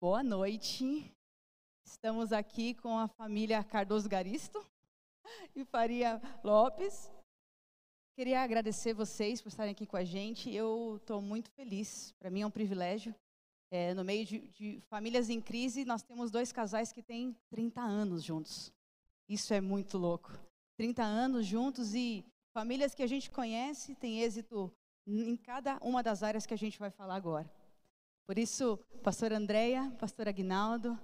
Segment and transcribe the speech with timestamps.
[0.00, 1.12] Boa noite.
[1.84, 4.64] Estamos aqui com a família Cardoso Garisto
[5.56, 7.10] e Faria Lopes.
[8.14, 10.54] Queria agradecer vocês por estarem aqui com a gente.
[10.54, 12.14] Eu estou muito feliz.
[12.20, 13.12] Para mim é um privilégio.
[13.72, 17.80] É, no meio de, de famílias em crise, nós temos dois casais que têm 30
[17.80, 18.72] anos juntos.
[19.28, 20.30] Isso é muito louco.
[20.76, 22.24] 30 anos juntos e
[22.54, 24.72] famílias que a gente conhece têm êxito
[25.04, 27.50] em cada uma das áreas que a gente vai falar agora.
[28.28, 31.00] Por isso, pastor Andréia, pastor Aguinaldo,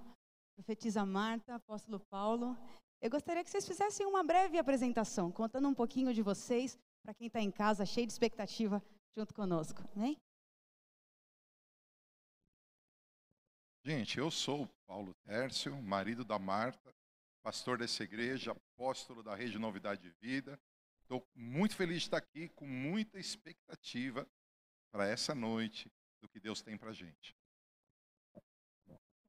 [0.53, 2.55] profetisa Marta, apóstolo Paulo,
[3.01, 7.25] eu gostaria que vocês fizessem uma breve apresentação, contando um pouquinho de vocês, para quem
[7.25, 8.79] está em casa, cheio de expectativa,
[9.17, 9.81] junto conosco.
[9.95, 10.15] Amém?
[13.83, 16.93] Gente, eu sou o Paulo Tércio, marido da Marta,
[17.41, 20.59] pastor dessa igreja, apóstolo da Rede Novidade de Vida.
[21.01, 24.27] Estou muito feliz de estar aqui, com muita expectativa
[24.91, 25.91] para essa noite
[26.25, 27.37] do que Deus tem para a gente.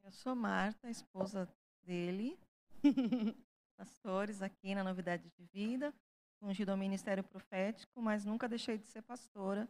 [0.03, 1.47] Eu sou Marta, esposa
[1.83, 2.39] dele,
[3.77, 5.93] pastores aqui na Novidade de Vida,
[6.41, 9.69] ungido ao ministério profético, mas nunca deixei de ser pastora.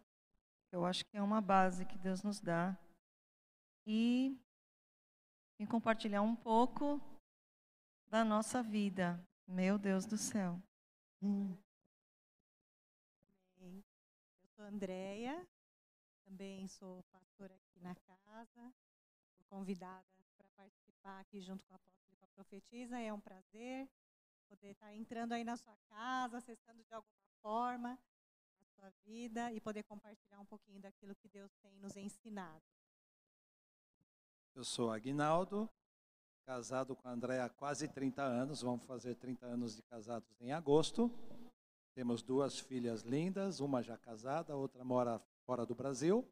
[0.70, 2.78] Eu acho que é uma base que Deus nos dá.
[3.86, 4.38] E
[5.58, 7.00] vim compartilhar um pouco
[8.08, 9.20] da nossa vida.
[9.48, 10.60] Meu Deus do céu.
[11.22, 11.56] Hum.
[13.58, 13.82] Eu
[14.54, 15.46] sou Andréia,
[16.26, 18.74] também sou pastora aqui na casa,
[19.36, 20.04] fui convidada
[20.36, 22.98] para participar aqui junto com a apóstola e profetisa.
[23.00, 23.88] É um prazer
[24.48, 27.98] poder estar entrando aí na sua casa, acessando de alguma forma
[28.60, 32.62] a sua vida e poder compartilhar um pouquinho daquilo que Deus tem nos ensinado.
[34.54, 35.70] Eu sou Aguinaldo,
[36.44, 40.52] casado com a André há quase 30 anos, vamos fazer 30 anos de casados em
[40.52, 41.10] agosto.
[41.94, 46.28] Temos duas filhas lindas, uma já casada, outra mora fora do Brasil.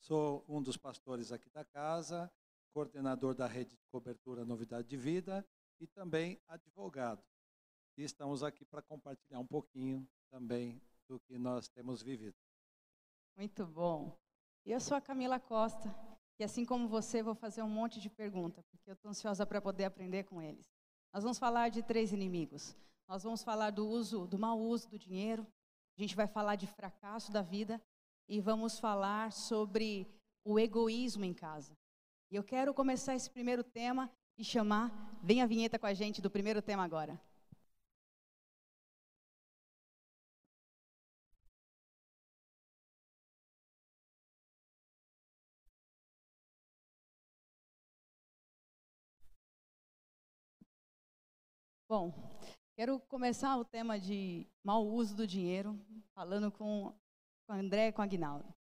[0.00, 2.32] Sou um dos pastores aqui da casa,
[2.72, 5.46] coordenador da rede de cobertura Novidade de Vida
[5.78, 7.22] e também advogado.
[7.98, 12.36] E estamos aqui para compartilhar um pouquinho também do que nós temos vivido.
[13.36, 14.18] Muito bom.
[14.64, 15.94] Eu sou a Camila Costa,
[16.38, 19.60] e assim como você, vou fazer um monte de perguntas, porque eu estou ansiosa para
[19.60, 20.66] poder aprender com eles.
[21.12, 22.74] Nós vamos falar de três inimigos.
[23.06, 25.46] Nós vamos falar do uso, do mau uso do dinheiro.
[25.96, 27.80] A gente vai falar de fracasso da vida
[28.28, 30.06] e vamos falar sobre
[30.44, 31.74] o egoísmo em casa.
[32.30, 36.20] E eu quero começar esse primeiro tema e chamar, vem a vinheta com a gente
[36.20, 37.18] do primeiro tema agora.
[51.88, 52.25] Bom,
[52.76, 55.80] quero começar o tema de mau uso do dinheiro,
[56.14, 56.92] falando com,
[57.48, 58.54] o André e com o Aguinaldo.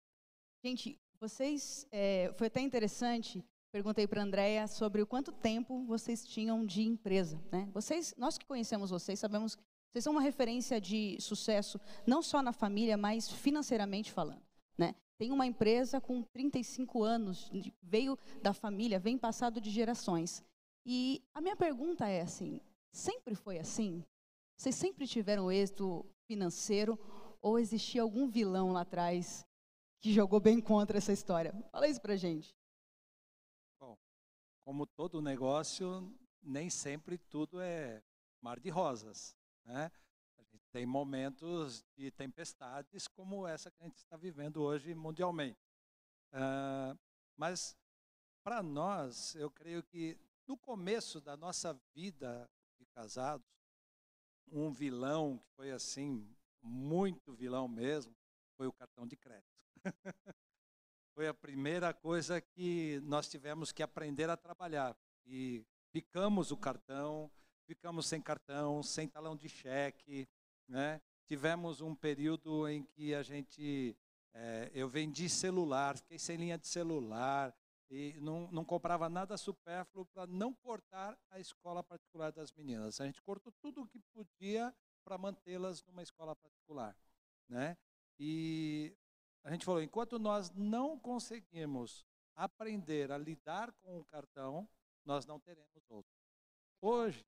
[0.64, 3.44] Gente, vocês, é, foi até interessante,
[3.74, 7.44] perguntei para a Andréia sobre o quanto tempo vocês tinham de empresa.
[7.52, 7.70] Né?
[7.74, 11.78] Vocês, nós que conhecemos vocês, sabemos que vocês são uma referência de sucesso,
[12.08, 14.42] não só na família, mas financeiramente falando.
[14.78, 14.96] Né?
[15.18, 17.52] Tem uma empresa com 35 anos,
[17.84, 20.42] veio da família, vem passado de gerações.
[20.86, 22.62] E a minha pergunta é assim,
[22.96, 24.06] Sempre foi assim?
[24.56, 26.98] Vocês sempre tiveram êxito financeiro
[27.42, 29.46] ou existia algum vilão lá atrás
[30.00, 31.54] que jogou bem contra essa história?
[31.74, 32.56] Fala isso pra gente.
[33.78, 33.98] Bom,
[34.64, 36.10] como todo negócio,
[36.42, 38.02] nem sempre tudo é
[38.42, 39.36] mar de rosas,
[39.66, 39.92] né?
[40.38, 45.60] A gente tem momentos de tempestades como essa que a gente está vivendo hoje mundialmente.
[46.32, 46.98] Uh,
[47.36, 47.78] mas
[48.42, 50.18] para nós, eu creio que
[50.48, 53.46] no começo da nossa vida de casados,
[54.52, 56.28] um vilão que foi assim,
[56.62, 58.16] muito vilão mesmo,
[58.56, 59.50] foi o cartão de crédito.
[61.14, 64.96] foi a primeira coisa que nós tivemos que aprender a trabalhar.
[65.26, 67.32] E ficamos o cartão,
[67.66, 70.28] ficamos sem cartão, sem talão de cheque,
[70.68, 71.02] né?
[71.26, 73.98] Tivemos um período em que a gente,
[74.34, 77.56] é, eu vendi celular, fiquei sem linha de celular,
[77.90, 83.00] e não, não comprava nada supérfluo para não cortar a escola particular das meninas.
[83.00, 84.74] A gente cortou tudo o que podia
[85.04, 86.98] para mantê-las numa escola particular,
[87.48, 87.78] né?
[88.20, 88.96] E
[89.44, 92.06] a gente falou, enquanto nós não conseguimos
[92.36, 94.68] aprender a lidar com o cartão,
[95.06, 96.12] nós não teremos outro.
[96.82, 97.26] Hoje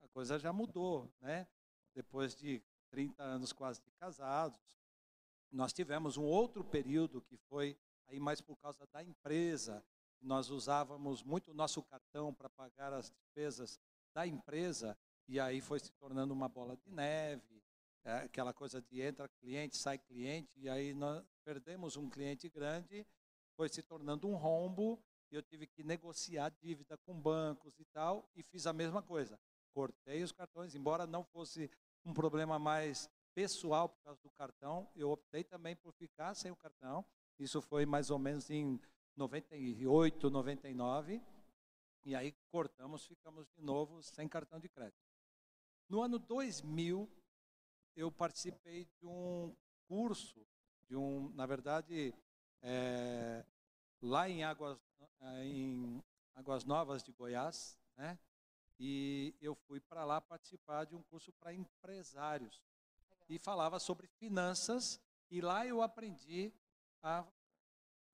[0.00, 1.46] a coisa já mudou, né?
[1.94, 4.78] Depois de 30 anos quase de casados,
[5.50, 9.84] nós tivemos um outro período que foi aí mais por causa da empresa.
[10.20, 13.78] Nós usávamos muito o nosso cartão para pagar as despesas
[14.12, 17.62] da empresa e aí foi se tornando uma bola de neve,
[18.04, 23.06] é, aquela coisa de entra cliente, sai cliente, e aí nós perdemos um cliente grande,
[23.54, 24.98] foi se tornando um rombo
[25.30, 29.38] eu tive que negociar dívida com bancos e tal, e fiz a mesma coisa.
[29.72, 31.70] Cortei os cartões, embora não fosse
[32.04, 36.56] um problema mais pessoal por causa do cartão, eu optei também por ficar sem o
[36.56, 37.04] cartão.
[37.38, 38.80] Isso foi mais ou menos em
[39.16, 41.22] 98, 99.
[42.04, 44.98] E aí cortamos, ficamos de novo sem cartão de crédito.
[45.88, 47.08] No ano 2000,
[47.96, 49.54] eu participei de um
[49.86, 50.46] curso,
[50.88, 52.14] de um, na verdade,
[52.62, 53.44] é,
[54.00, 54.78] lá em Águas,
[55.20, 56.02] eh, em
[56.34, 58.18] Águas Novas de Goiás, né?
[58.78, 62.62] E eu fui para lá participar de um curso para empresários
[63.28, 65.00] e falava sobre finanças
[65.30, 66.52] e lá eu aprendi
[67.02, 67.26] a,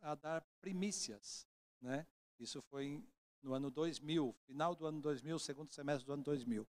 [0.01, 1.47] a dar primícias,
[1.81, 2.07] né?
[2.39, 3.03] Isso foi
[3.43, 6.67] no ano 2000, final do ano 2000, segundo semestre do ano 2000.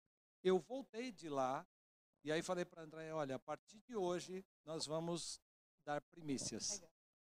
[0.42, 1.66] Eu voltei de lá
[2.24, 5.40] e aí falei para André, olha, a partir de hoje nós vamos
[5.84, 6.82] dar primícias.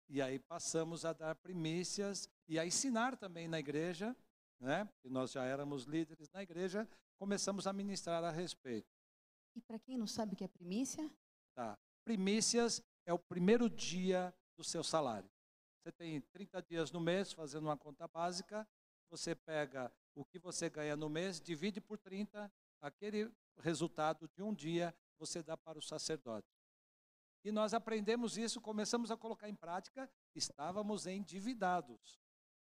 [0.10, 4.16] E aí passamos a dar primícias e a ensinar também na igreja,
[4.60, 4.86] né?
[4.86, 6.88] Porque nós já éramos líderes na igreja,
[7.18, 8.88] começamos a ministrar a respeito.
[9.56, 11.10] E para quem não sabe o que é primícia?
[11.54, 11.78] Tá.
[12.06, 15.30] Primícias é o primeiro dia do seu salário.
[15.80, 18.68] Você tem 30 dias no mês, fazendo uma conta básica,
[19.10, 22.52] você pega o que você ganha no mês, divide por 30,
[22.82, 26.48] aquele resultado de um dia você dá para o sacerdote.
[27.44, 32.20] E nós aprendemos isso, começamos a colocar em prática, estávamos endividados.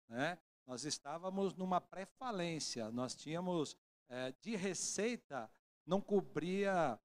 [0.09, 0.39] Né?
[0.67, 3.77] Nós estávamos numa pré-falência, nós tínhamos
[4.09, 5.51] é, de receita,
[5.87, 7.01] não cobria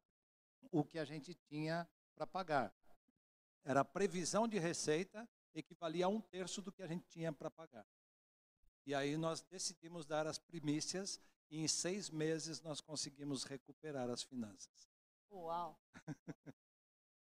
[0.72, 2.74] o que a gente tinha para pagar.
[3.64, 7.50] Era a previsão de receita, equivalia a um terço do que a gente tinha para
[7.50, 7.86] pagar.
[8.86, 11.20] E aí nós decidimos dar as primícias
[11.50, 14.90] e em seis meses nós conseguimos recuperar as finanças.
[15.32, 15.80] Uau!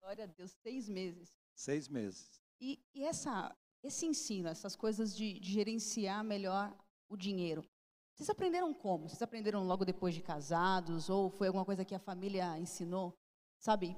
[0.02, 1.36] Glória a Deus, seis meses.
[1.54, 2.42] Seis meses.
[2.62, 6.76] E, e essa, esse ensino, essas coisas de, de, gerenciar melhor
[7.10, 7.68] o dinheiro,
[8.14, 9.08] vocês aprenderam como?
[9.08, 11.10] Vocês aprenderam logo depois de casados?
[11.10, 13.18] Ou foi alguma coisa que a família ensinou?
[13.58, 13.96] Sabe?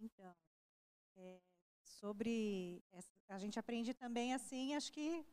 [0.00, 0.34] Então,
[1.18, 1.40] é,
[1.82, 2.82] sobre.
[3.28, 5.26] A gente aprende também assim, acho que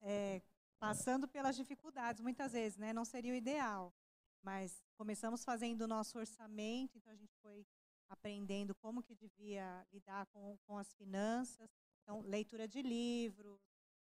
[0.00, 0.42] é,
[0.78, 2.92] passando pelas dificuldades, muitas vezes, né?
[2.92, 3.92] Não seria o ideal.
[4.42, 7.64] Mas começamos fazendo o nosso orçamento, então a gente foi
[8.08, 11.70] aprendendo como que devia lidar com, com as finanças.
[12.02, 13.60] Então, leitura de livros,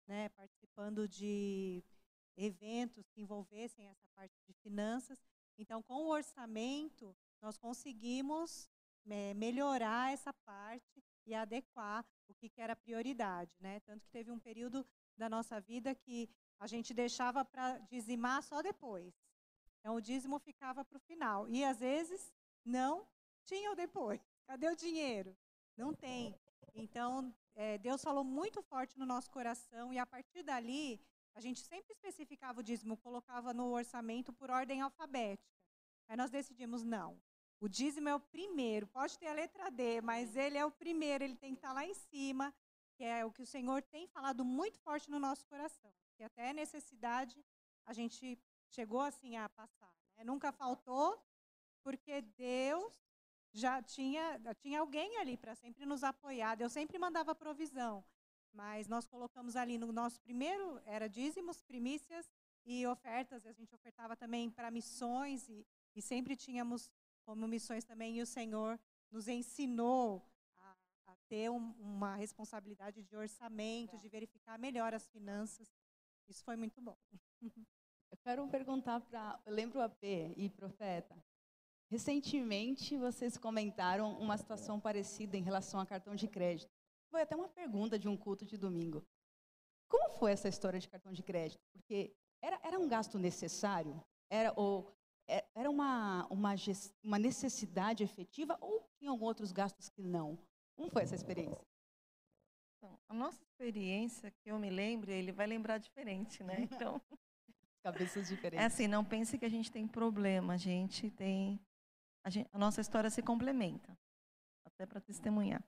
[0.07, 1.83] né, participando de
[2.37, 5.19] eventos que envolvessem essa parte de finanças.
[5.57, 8.69] Então, com o orçamento, nós conseguimos
[9.35, 13.51] melhorar essa parte e adequar o que, que era prioridade.
[13.59, 13.79] Né?
[13.81, 14.85] Tanto que teve um período
[15.17, 19.13] da nossa vida que a gente deixava para dizimar só depois.
[19.79, 21.47] Então, o dízimo ficava para o final.
[21.47, 22.33] E, às vezes,
[22.65, 23.07] não
[23.45, 24.19] tinha o depois.
[24.47, 25.35] Cadê o dinheiro?
[25.75, 26.35] Não tem.
[26.73, 30.99] Então, é, Deus falou muito forte no nosso coração e a partir dali,
[31.33, 35.55] a gente sempre especificava o dízimo, colocava no orçamento por ordem alfabética.
[36.07, 37.19] Aí nós decidimos, não,
[37.59, 41.23] o dízimo é o primeiro, pode ter a letra D, mas ele é o primeiro,
[41.23, 42.53] ele tem que estar lá em cima,
[42.95, 45.91] que é o que o Senhor tem falado muito forte no nosso coração.
[46.15, 47.43] Que até necessidade
[47.85, 48.39] a gente
[48.69, 49.93] chegou assim a passar.
[50.15, 50.23] Né?
[50.23, 51.19] Nunca faltou,
[51.83, 52.93] porque Deus
[53.53, 56.55] já tinha, tinha alguém ali para sempre nos apoiar.
[56.55, 58.03] Deus sempre mandava provisão.
[58.53, 62.29] Mas nós colocamos ali no nosso primeiro, era dízimos, primícias
[62.65, 63.45] e ofertas.
[63.45, 65.65] A gente ofertava também para missões e,
[65.95, 66.91] e sempre tínhamos
[67.27, 68.17] como missões também.
[68.17, 68.79] E o Senhor
[69.11, 70.25] nos ensinou
[70.57, 70.75] a,
[71.07, 75.69] a ter um, uma responsabilidade de orçamento, de verificar melhor as finanças.
[76.29, 76.97] Isso foi muito bom.
[78.09, 79.37] Eu quero perguntar para.
[79.45, 81.21] Lembro a P e Profeta.
[81.89, 86.71] Recentemente, vocês comentaram uma situação parecida em relação a cartão de crédito.
[87.11, 89.05] Foi até uma pergunta de um culto de domingo.
[89.89, 91.61] Como foi essa história de cartão de crédito?
[91.73, 94.01] Porque era, era um gasto necessário?
[94.29, 94.89] Era, ou,
[95.27, 96.55] era uma, uma,
[97.03, 100.37] uma necessidade efetiva ou tinham outros gastos que não?
[100.75, 101.65] Como foi essa experiência?
[102.77, 106.55] Então, a nossa experiência, que eu me lembre, ele vai lembrar diferente, né?
[106.71, 107.01] Então,
[107.83, 108.63] cabeças diferentes.
[108.63, 111.59] É assim, não pense que a gente tem problema, a gente tem
[112.27, 113.97] a, gente, a nossa história se complementa,
[114.65, 115.63] até para testemunhar.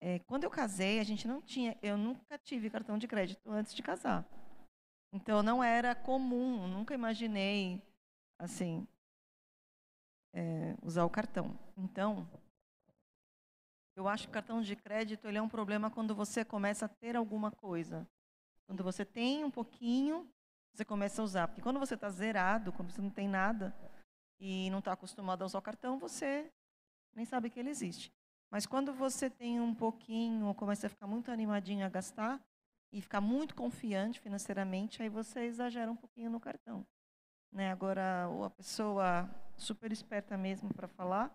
[0.00, 3.74] É, quando eu casei, a gente não tinha, eu nunca tive cartão de crédito antes
[3.74, 4.26] de casar.
[5.12, 7.82] Então não era comum, nunca imaginei
[8.38, 8.86] assim
[10.32, 11.58] é, usar o cartão.
[11.76, 12.28] Então
[13.96, 16.88] eu acho que o cartão de crédito ele é um problema quando você começa a
[16.88, 18.08] ter alguma coisa.
[18.66, 20.30] Quando você tem um pouquinho,
[20.72, 21.48] você começa a usar.
[21.48, 23.74] Porque quando você está zerado, quando você não tem nada,
[24.38, 26.52] e não está acostumado a usar o cartão, você
[27.14, 28.12] nem sabe que ele existe.
[28.50, 32.40] Mas quando você tem um pouquinho, ou começa a ficar muito animadinho a gastar,
[32.92, 36.86] e ficar muito confiante financeiramente, aí você exagera um pouquinho no cartão.
[37.52, 37.70] Né?
[37.70, 41.34] Agora, a pessoa super esperta mesmo para falar,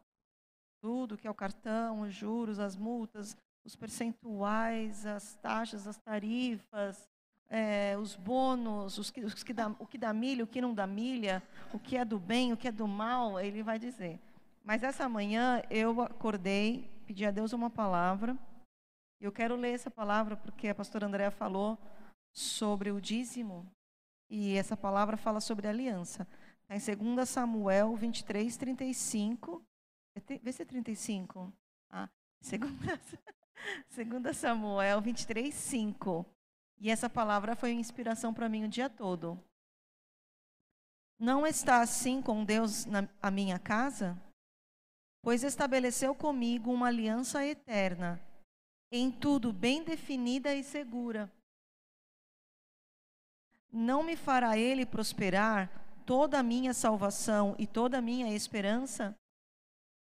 [0.82, 7.10] tudo que é o cartão, os juros, as multas, os percentuais, as taxas, as tarifas,
[7.50, 10.74] é, os bônus, os que, os que dá, o que dá milha, o que não
[10.74, 11.42] dá milha,
[11.74, 14.20] o que é do bem, o que é do mal, ele vai dizer.
[14.64, 18.38] Mas essa manhã eu acordei, pedi a Deus uma palavra.
[19.22, 21.78] Eu quero ler essa palavra porque a pastora Andréa falou
[22.34, 23.66] sobre o dízimo.
[24.36, 26.28] E essa palavra fala sobre aliança.
[26.64, 29.64] Está em 2 Samuel 23, 35.
[30.16, 31.54] É vê se é 35.
[31.88, 32.10] Ah,
[32.42, 36.26] 2 Samuel 23, 5.
[36.80, 39.40] E essa palavra foi inspiração para mim o dia todo.
[41.20, 44.20] Não está assim com Deus na a minha casa?
[45.22, 48.20] Pois estabeleceu comigo uma aliança eterna,
[48.92, 51.32] em tudo bem definida e segura.
[53.74, 55.68] Não me fará ele prosperar
[56.06, 59.18] toda a minha salvação e toda a minha esperança?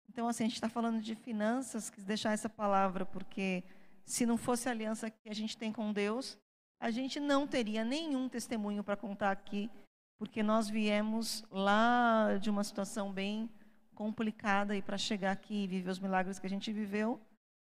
[0.07, 3.63] Então, assim, a gente está falando de finanças, quis deixar essa palavra, porque
[4.05, 6.37] se não fosse a aliança que a gente tem com Deus,
[6.79, 9.71] a gente não teria nenhum testemunho para contar aqui,
[10.19, 13.49] porque nós viemos lá de uma situação bem
[13.95, 17.19] complicada e para chegar aqui e viver os milagres que a gente viveu,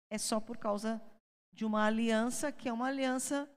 [0.09, 0.99] é só por causa
[1.53, 3.47] de uma aliança que é uma aliança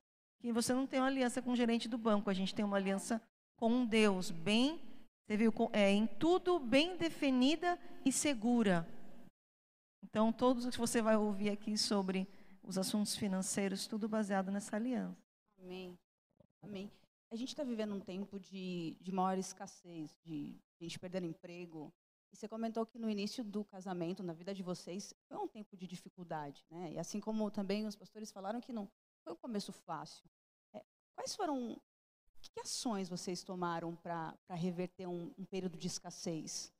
[0.43, 2.77] que você não tem uma aliança com o gerente do banco, a gente tem uma
[2.77, 3.23] aliança
[3.57, 4.79] com Deus, bem
[5.25, 5.53] você viu?
[5.73, 8.87] É, em tudo bem definida e segura.
[10.03, 12.29] Então, todos que você vai ouvir aqui sobre
[12.63, 15.17] os assuntos financeiros, tudo baseado nessa aliança.
[15.59, 15.97] Amém.
[16.61, 16.91] Amém.
[17.31, 21.91] A gente está vivendo um tempo de, de maior escassez, de gente perdendo emprego.
[22.33, 25.77] E você comentou que no início do casamento, na vida de vocês, foi um tempo
[25.77, 26.93] de dificuldade, né?
[26.93, 28.87] E assim como também os pastores falaram que não
[29.23, 30.25] foi um começo fácil.
[30.75, 30.83] É,
[31.15, 31.81] quais foram
[32.41, 36.73] que, ações vocês tomaram para reverter um, um, período de escassez?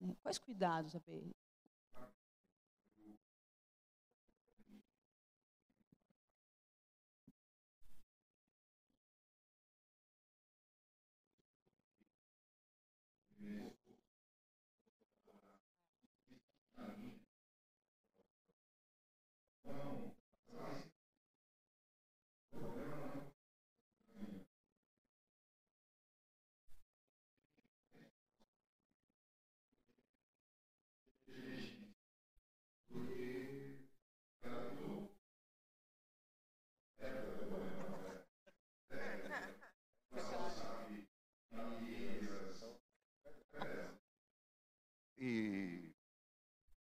[0.00, 0.14] Né?
[0.22, 1.34] Quais cuidados, AB?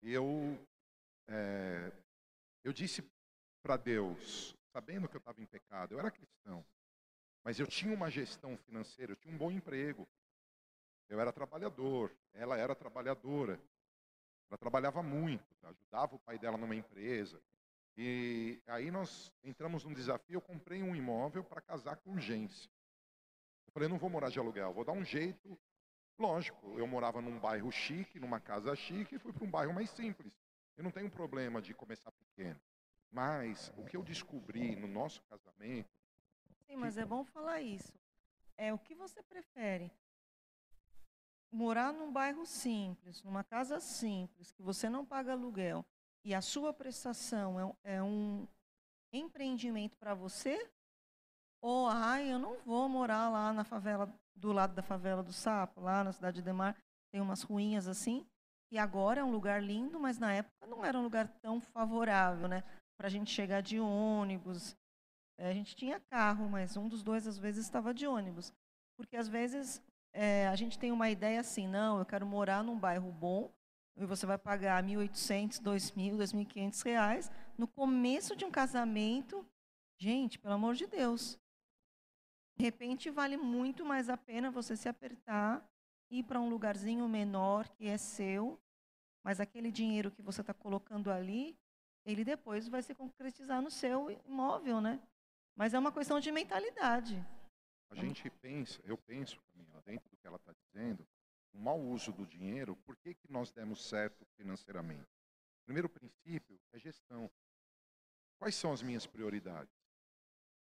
[0.02, 0.58] Eu,
[1.28, 1.92] é,
[2.64, 3.04] eu disse
[3.62, 6.64] para Deus, sabendo que eu estava em pecado, eu era cristão,
[7.44, 10.06] mas eu tinha uma gestão financeira, eu tinha um bom emprego,
[11.08, 13.60] eu era trabalhador, ela era trabalhadora,
[14.48, 17.40] ela trabalhava muito, ajudava o pai dela numa empresa.
[17.96, 22.70] E aí nós entramos num desafio, eu comprei um imóvel para casar com urgência.
[23.66, 25.58] Eu falei, não vou morar de aluguel, vou dar um jeito
[26.18, 29.90] Lógico, eu morava num bairro chique, numa casa chique, e fui para um bairro mais
[29.90, 30.32] simples.
[30.76, 32.58] Eu não tenho problema de começar pequeno.
[33.10, 35.90] Mas o que eu descobri no nosso casamento.
[36.66, 37.00] Sim, mas que...
[37.00, 37.92] é bom falar isso.
[38.56, 39.92] É o que você prefere?
[41.52, 45.84] Morar num bairro simples, numa casa simples, que você não paga aluguel,
[46.24, 48.48] e a sua prestação é, é um
[49.12, 50.70] empreendimento para você?
[51.60, 55.80] Ou, ai, eu não vou morar lá na favela do lado da favela do Sapo,
[55.80, 56.76] lá na cidade de Demar,
[57.10, 58.26] tem umas ruínas assim,
[58.70, 62.48] e agora é um lugar lindo, mas na época não era um lugar tão favorável,
[62.48, 62.62] né?
[62.98, 64.76] Para a gente chegar de ônibus.
[65.38, 68.52] É, a gente tinha carro, mas um dos dois às vezes estava de ônibus.
[68.96, 69.82] Porque às vezes
[70.12, 73.52] é, a gente tem uma ideia assim, não, eu quero morar num bairro bom,
[73.96, 79.46] e você vai pagar 1.800, 2.000, 2.500 reais no começo de um casamento.
[79.98, 81.38] Gente, pelo amor de Deus,
[82.56, 85.62] de repente, vale muito mais a pena você se apertar,
[86.10, 88.58] ir para um lugarzinho menor que é seu,
[89.22, 91.58] mas aquele dinheiro que você está colocando ali,
[92.04, 95.02] ele depois vai se concretizar no seu imóvel, né?
[95.54, 97.22] Mas é uma questão de mentalidade.
[97.90, 101.06] A gente pensa, eu penso, Camila, dentro do que ela está dizendo,
[101.52, 105.10] o mau uso do dinheiro, por que, que nós demos certo financeiramente?
[105.62, 107.30] O primeiro princípio é gestão.
[108.38, 109.75] Quais são as minhas prioridades?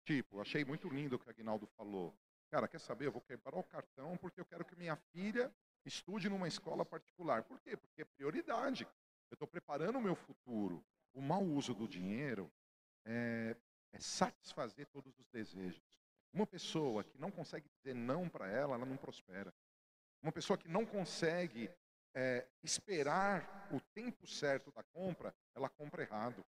[0.07, 2.17] Tipo, achei muito lindo o que o Agnaldo falou.
[2.49, 3.07] Cara, quer saber?
[3.07, 7.43] Eu vou quebrar o cartão porque eu quero que minha filha estude numa escola particular.
[7.43, 7.75] Por quê?
[7.75, 8.87] Porque é prioridade.
[9.29, 10.81] Eu estou preparando o meu futuro.
[11.13, 12.49] O mau uso do dinheiro
[13.03, 13.57] é,
[13.91, 15.99] é satisfazer todos os desejos.
[16.31, 19.53] Uma pessoa que não consegue dizer não para ela, ela não prospera.
[20.23, 21.69] Uma pessoa que não consegue
[22.15, 26.45] é, esperar o tempo certo da compra, ela compra errado.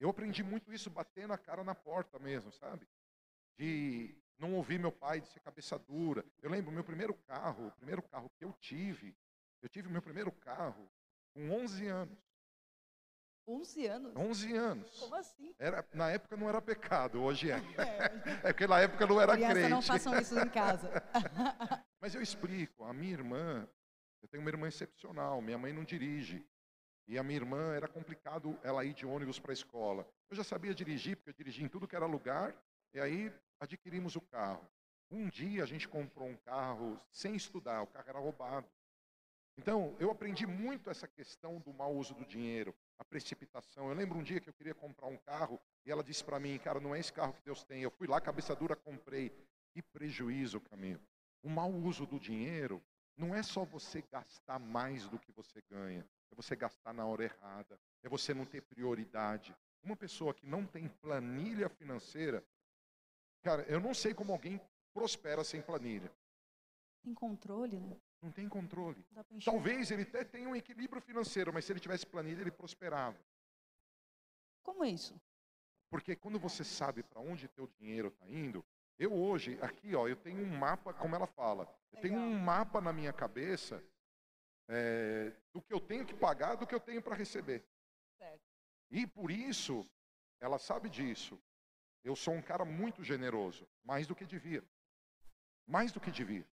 [0.00, 2.86] Eu aprendi muito isso batendo a cara na porta mesmo, sabe?
[3.58, 6.24] De não ouvir meu pai, de ser cabeça dura.
[6.42, 9.16] Eu lembro, meu primeiro carro, o primeiro carro que eu tive,
[9.62, 10.90] eu tive o meu primeiro carro
[11.32, 12.18] com 11 anos.
[13.46, 14.16] 11 anos?
[14.16, 15.00] 11 anos.
[15.00, 15.54] Como assim?
[15.58, 17.56] Era, na época não era pecado, hoje é.
[18.42, 19.70] É, É porque na época não era Criança, crente.
[19.70, 20.90] não façam isso em casa.
[22.00, 23.68] Mas eu explico, a minha irmã,
[24.22, 26.44] eu tenho uma irmã excepcional, minha mãe não dirige.
[27.06, 30.06] E a minha irmã era complicado ela ir de ônibus para a escola.
[30.30, 32.54] Eu já sabia dirigir, porque eu dirigi em tudo que era lugar,
[32.92, 34.66] e aí adquirimos o carro.
[35.10, 38.66] Um dia a gente comprou um carro sem estudar, o carro era roubado.
[39.56, 43.88] Então, eu aprendi muito essa questão do mau uso do dinheiro, a precipitação.
[43.88, 46.58] Eu lembro um dia que eu queria comprar um carro e ela disse para mim,
[46.58, 47.82] cara, não é esse carro que Deus tem.
[47.82, 49.30] Eu fui lá, cabeça dura, comprei.
[49.72, 51.00] Que prejuízo, Camilo.
[51.42, 52.82] O mau uso do dinheiro
[53.16, 57.24] não é só você gastar mais do que você ganha, é você gastar na hora
[57.24, 59.56] errada, é você não ter prioridade.
[59.82, 62.44] Uma pessoa que não tem planilha financeira,
[63.42, 64.60] cara, eu não sei como alguém
[64.92, 66.12] prospera sem planilha.
[67.02, 67.96] Tem controle, né?
[68.20, 69.04] Não tem controle.
[69.12, 69.24] Não.
[69.44, 73.18] Talvez ele até tenha um equilíbrio financeiro, mas se ele tivesse planilha, ele prosperava.
[74.62, 75.14] Como é isso?
[75.90, 78.64] Porque quando você sabe para onde teu dinheiro está indo,
[78.98, 82.80] eu hoje, aqui, ó, eu tenho um mapa, como ela fala, eu tenho um mapa
[82.80, 83.84] na minha cabeça
[84.68, 87.64] é, do que eu tenho que pagar, do que eu tenho para receber.
[88.18, 88.42] Certo.
[88.90, 89.86] E por isso,
[90.40, 91.40] ela sabe disso.
[92.02, 94.62] Eu sou um cara muito generoso, mais do que devia.
[95.66, 96.46] Mais do que devia.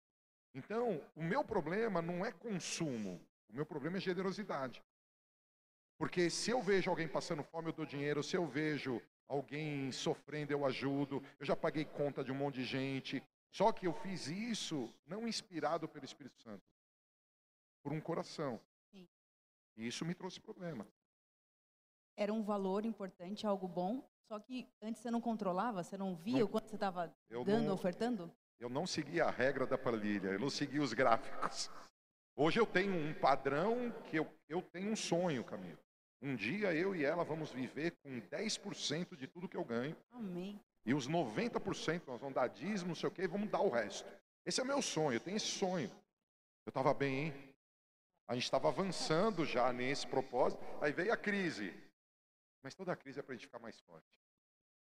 [0.54, 4.82] Então, o meu problema não é consumo, o meu problema é generosidade.
[5.98, 8.24] Porque se eu vejo alguém passando fome, eu dou dinheiro.
[8.24, 11.22] Se eu vejo alguém sofrendo, eu ajudo.
[11.38, 13.22] Eu já paguei conta de um monte de gente.
[13.52, 16.64] Só que eu fiz isso não inspirado pelo Espírito Santo,
[17.82, 18.60] por um coração.
[18.90, 19.08] Sim.
[19.76, 20.86] E isso me trouxe problema.
[22.16, 26.38] Era um valor importante, algo bom, só que antes você não controlava, você não via
[26.40, 26.46] Não.
[26.46, 27.14] o quanto você estava
[27.44, 28.30] dando, não- ofertando?
[28.58, 31.68] Eu não segui a regra da planilha, eu não segui os gráficos.
[32.36, 35.78] Hoje eu tenho um padrão que eu, eu tenho um sonho, Camilo.
[36.20, 39.96] Um dia eu e ela vamos viver com 10% de tudo que eu ganho.
[40.12, 40.60] Amém.
[40.84, 43.68] E os 90% nós vamos dar dízimo, não sei o quê, e vamos dar o
[43.68, 44.08] resto.
[44.46, 45.88] Esse é o meu sonho, eu tenho esse sonho.
[46.64, 47.51] Eu estava bem, hein?
[48.32, 51.70] A gente estava avançando já nesse propósito, aí veio a crise.
[52.62, 54.06] Mas toda crise é para a gente ficar mais forte.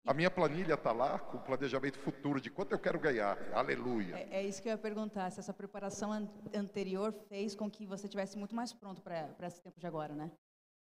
[0.06, 3.38] A minha planilha está lá com o planejamento futuro de quanto eu quero ganhar.
[3.54, 4.14] Aleluia.
[4.18, 7.86] É, é isso que eu ia perguntar, se essa preparação an- anterior fez com que
[7.86, 10.30] você estivesse muito mais pronto para esse tempo de agora, né?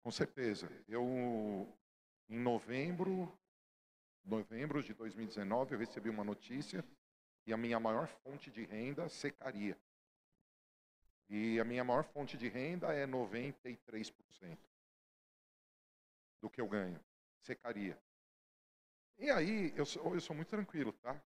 [0.02, 0.70] Com certeza.
[0.86, 1.02] Eu,
[2.28, 3.32] em novembro,
[4.22, 6.84] novembro de 2019, eu recebi uma notícia
[7.42, 9.78] que a minha maior fonte de renda secaria.
[11.28, 14.58] E a minha maior fonte de renda é 93%
[16.40, 17.00] do que eu ganho.
[17.40, 17.98] Secaria.
[19.18, 21.20] E aí, eu sou, eu sou muito tranquilo, tá?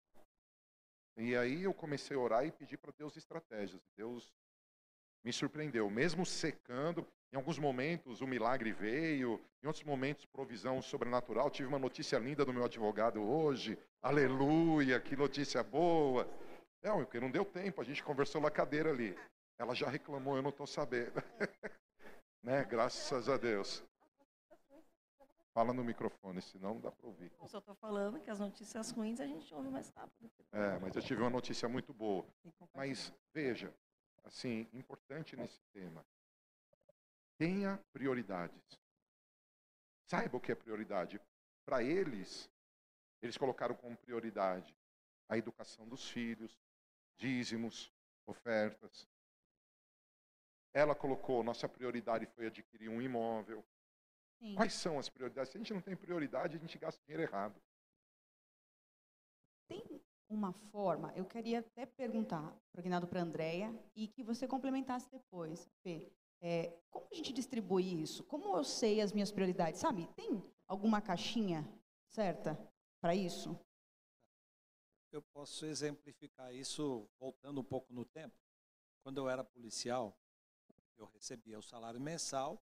[1.18, 3.82] E aí eu comecei a orar e pedir para Deus estratégias.
[3.96, 4.34] Deus
[5.24, 7.08] me surpreendeu, mesmo secando.
[7.32, 11.50] Em alguns momentos o milagre veio, em outros momentos provisão sobrenatural.
[11.50, 13.78] Tive uma notícia linda do meu advogado hoje.
[14.02, 16.28] Aleluia, que notícia boa.
[16.82, 19.18] Não, porque não deu tempo, a gente conversou na cadeira ali.
[19.58, 21.14] Ela já reclamou, eu não estou sabendo.
[22.44, 22.64] né?
[22.66, 23.84] Graças a Deus.
[25.54, 27.32] Fala no microfone, senão não dá para ouvir.
[27.40, 30.30] Eu só estou falando que as notícias ruins a gente ouve mais rápido.
[30.52, 32.26] É, mas eu tive uma notícia muito boa.
[32.74, 33.74] Mas veja,
[34.26, 36.06] assim, importante nesse tema.
[37.38, 38.78] Tenha prioridades.
[40.08, 41.22] Saiba o que é prioridade.
[41.66, 42.50] Para eles,
[43.22, 44.76] eles colocaram como prioridade
[45.30, 46.60] a educação dos filhos,
[47.18, 47.92] dízimos,
[48.26, 49.08] ofertas.
[50.76, 53.64] Ela colocou, nossa prioridade foi adquirir um imóvel.
[54.38, 54.56] Sim.
[54.56, 55.50] Quais são as prioridades?
[55.50, 57.56] Se a gente não tem prioridade, a gente gasta dinheiro errado.
[59.70, 59.82] Tem
[60.30, 65.66] uma forma, eu queria até perguntar, prognado para a Andrea, e que você complementasse depois,
[65.82, 66.12] Fê.
[66.42, 68.26] É, como a gente distribui isso?
[68.26, 69.80] Como eu sei as minhas prioridades?
[69.80, 71.66] Sabe, tem alguma caixinha
[72.10, 72.54] certa
[73.00, 73.58] para isso?
[75.10, 78.36] Eu posso exemplificar isso voltando um pouco no tempo.
[79.02, 80.14] Quando eu era policial,
[80.98, 82.62] eu recebia o salário mensal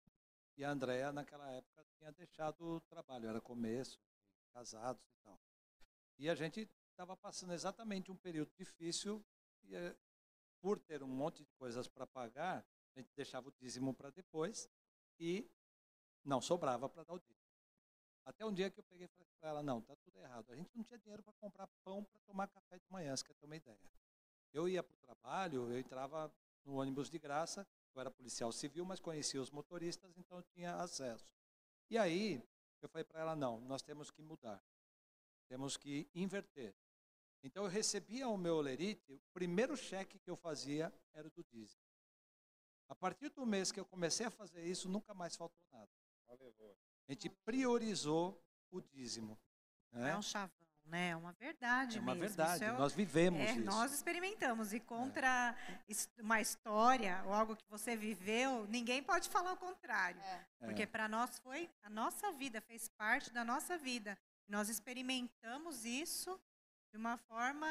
[0.56, 4.00] e a Andrea, naquela época, tinha deixado o trabalho, era começo,
[4.52, 5.40] casados e tal.
[6.18, 9.24] E a gente estava passando exatamente um período difícil
[9.62, 9.96] e, eh,
[10.60, 14.68] por ter um monte de coisas para pagar, a gente deixava o dízimo para depois
[15.20, 15.48] e
[16.24, 17.38] não sobrava para dar o dízimo.
[18.24, 20.52] Até um dia que eu peguei e falei para ela, não, tá tudo errado.
[20.52, 23.34] A gente não tinha dinheiro para comprar pão para tomar café de manhã, você quer
[23.34, 23.78] ter uma ideia.
[24.52, 26.32] Eu ia para o trabalho, eu entrava
[26.64, 27.66] no ônibus de graça,
[27.98, 31.26] eu era policial civil, mas conhecia os motoristas, então eu tinha acesso.
[31.90, 32.42] E aí,
[32.80, 34.62] eu falei para ela, não, nós temos que mudar.
[35.48, 36.74] Temos que inverter.
[37.42, 41.82] Então eu recebia o meu olerite, o primeiro cheque que eu fazia era do dízimo.
[42.88, 45.90] A partir do mês que eu comecei a fazer isso, nunca mais faltou nada.
[46.28, 49.38] A gente priorizou o dízimo.
[49.90, 50.10] Né?
[50.10, 51.10] É um chavão, né?
[51.10, 52.28] É uma verdade É uma mesmo.
[52.28, 53.60] verdade, Isso é- nós vivemos é, isso.
[53.64, 55.54] nós experimentamos e contra
[55.88, 60.20] his- uma história ou algo que você viveu, ninguém pode falar o contrário.
[60.20, 60.44] É.
[60.60, 64.18] Porque para nós foi a nossa vida, fez parte da nossa vida.
[64.48, 66.38] Nós experimentamos isso
[66.90, 67.68] de uma forma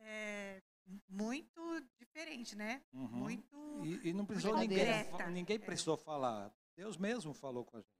[0.00, 0.60] é,
[1.08, 2.82] muito diferente, né?
[2.92, 3.06] Uhum.
[3.08, 3.80] Muito.
[3.84, 4.84] E, e não precisou ninguém,
[5.30, 6.52] ninguém precisou falar.
[6.76, 7.92] Deus mesmo falou com a gente,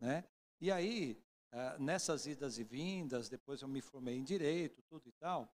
[0.00, 0.24] né?
[0.60, 1.20] E aí,
[1.52, 5.52] ah, nessas idas e vindas, depois eu me formei em direito, tudo e tal.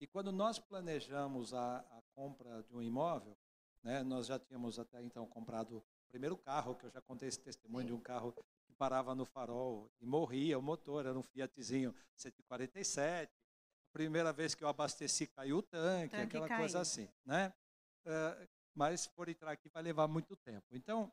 [0.00, 3.36] E quando nós planejamos a, a compra de um imóvel,
[3.82, 4.02] né?
[4.02, 7.86] Nós já tínhamos até então comprado o primeiro carro, que eu já contei esse testemunho
[7.86, 8.32] de um carro
[8.66, 13.32] que parava no farol e morria o motor, era um Fiatzinho 147.
[13.32, 16.60] A primeira vez que eu abasteci caiu o tanque, Tanque aquela caiu.
[16.60, 17.52] coisa assim, né?
[18.06, 20.66] Ah, mas se for entrar aqui vai levar muito tempo.
[20.72, 21.12] Então,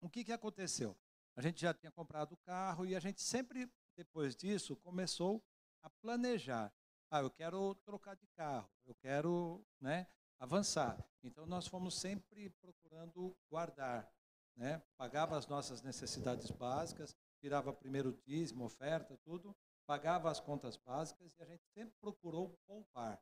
[0.00, 0.96] o que, que aconteceu?
[1.40, 5.42] A gente já tinha comprado o carro e a gente sempre, depois disso, começou
[5.82, 6.70] a planejar.
[7.10, 10.06] Ah, eu quero trocar de carro, eu quero né,
[10.38, 11.02] avançar.
[11.22, 14.06] Então, nós fomos sempre procurando guardar.
[14.54, 14.82] Né?
[14.98, 21.42] Pagava as nossas necessidades básicas, tirava primeiro dízimo, oferta, tudo, pagava as contas básicas e
[21.42, 23.18] a gente sempre procurou poupar.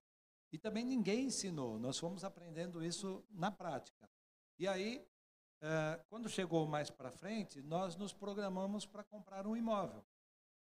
[0.51, 4.11] E também ninguém ensinou, nós fomos aprendendo isso na prática.
[4.59, 5.07] E aí,
[5.61, 10.05] eh, quando chegou mais para frente, nós nos programamos para comprar um imóvel.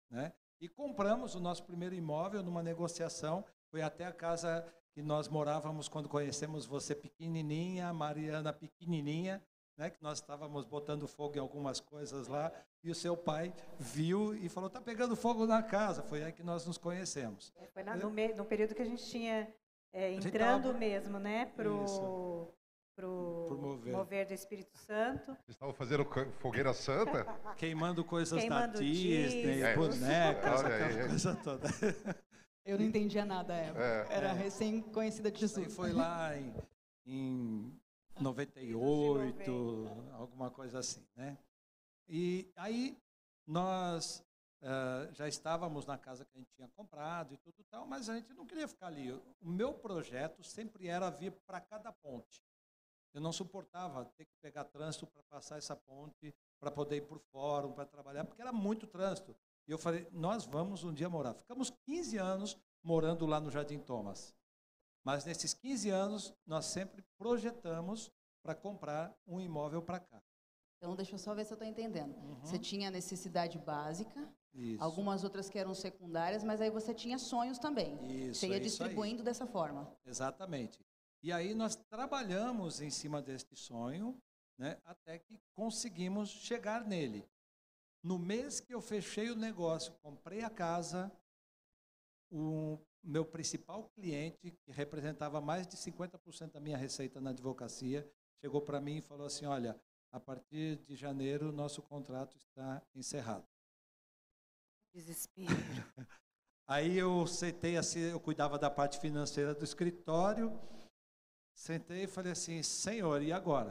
[0.09, 0.33] Né?
[0.61, 3.45] E compramos o nosso primeiro imóvel numa negociação.
[3.71, 9.41] Foi até a casa que nós morávamos quando conhecemos você pequenininha, Mariana pequenininha,
[9.77, 9.89] né?
[9.89, 12.51] que nós estávamos botando fogo em algumas coisas lá.
[12.83, 16.01] E o seu pai viu e falou: está pegando fogo na casa.
[16.01, 17.53] Foi aí que nós nos conhecemos.
[17.73, 19.53] Foi na- no, me- no período que a gente tinha
[19.93, 21.45] é, entrando tava- mesmo, né?
[21.55, 22.53] Pro, Isso.
[22.99, 23.93] Pro, Pro mover.
[23.93, 25.37] mover do Espírito Santo.
[25.47, 26.05] Estavam fazendo
[26.39, 27.25] fogueira santa?
[27.55, 29.99] Queimando coisas Queimando da Disney, discos.
[29.99, 31.67] bonecas, aquela coisa toda.
[32.65, 33.83] Eu não entendia nada à época.
[33.83, 34.13] É.
[34.13, 35.73] Era recém-conhecida de aí Jesus.
[35.73, 36.53] foi lá em,
[37.05, 37.79] em
[38.19, 41.37] 98, alguma coisa assim, né?
[42.07, 42.97] E aí
[43.47, 44.23] nós
[44.61, 48.15] ah, já estávamos na casa que a gente tinha comprado e tudo tal, mas a
[48.15, 49.11] gente não queria ficar ali.
[49.11, 52.43] O meu projeto sempre era vir para cada ponte.
[53.13, 57.17] Eu não suportava ter que pegar trânsito para passar essa ponte, para poder ir para
[57.17, 59.35] o fórum, para trabalhar, porque era muito trânsito.
[59.67, 61.33] E eu falei, nós vamos um dia morar.
[61.33, 64.35] Ficamos 15 anos morando lá no Jardim Thomas.
[65.03, 68.11] Mas nesses 15 anos, nós sempre projetamos
[68.43, 70.21] para comprar um imóvel para cá.
[70.77, 72.15] Então, deixa eu só ver se eu estou entendendo.
[72.15, 72.39] Uhum.
[72.41, 74.81] Você tinha necessidade básica, Isso.
[74.81, 77.97] algumas outras que eram secundárias, mas aí você tinha sonhos também.
[78.29, 79.93] Isso, você ia é distribuindo dessa forma.
[80.05, 80.79] Exatamente.
[81.21, 84.21] E aí nós trabalhamos em cima deste sonho,
[84.57, 87.27] né, até que conseguimos chegar nele.
[88.01, 91.11] No mês que eu fechei o negócio, comprei a casa,
[92.31, 98.09] o meu principal cliente, que representava mais de 50% da minha receita na advocacia,
[98.41, 99.79] chegou para mim e falou assim: Olha,
[100.11, 103.47] a partir de janeiro, nosso contrato está encerrado.
[104.93, 105.49] Desespero.
[106.67, 110.51] Aí eu sentei assim, eu cuidava da parte financeira do escritório,
[111.59, 113.69] sentei e falei assim, Senhor, e agora?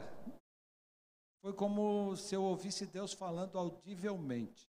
[1.41, 4.69] Foi como se eu ouvisse Deus falando audivelmente.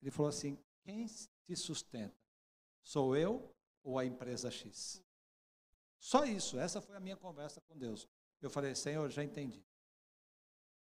[0.00, 2.16] Ele falou assim, quem te sustenta?
[2.82, 5.02] Sou eu ou a empresa X?
[5.98, 8.06] Só isso, essa foi a minha conversa com Deus.
[8.40, 9.66] Eu falei, Senhor, já entendi.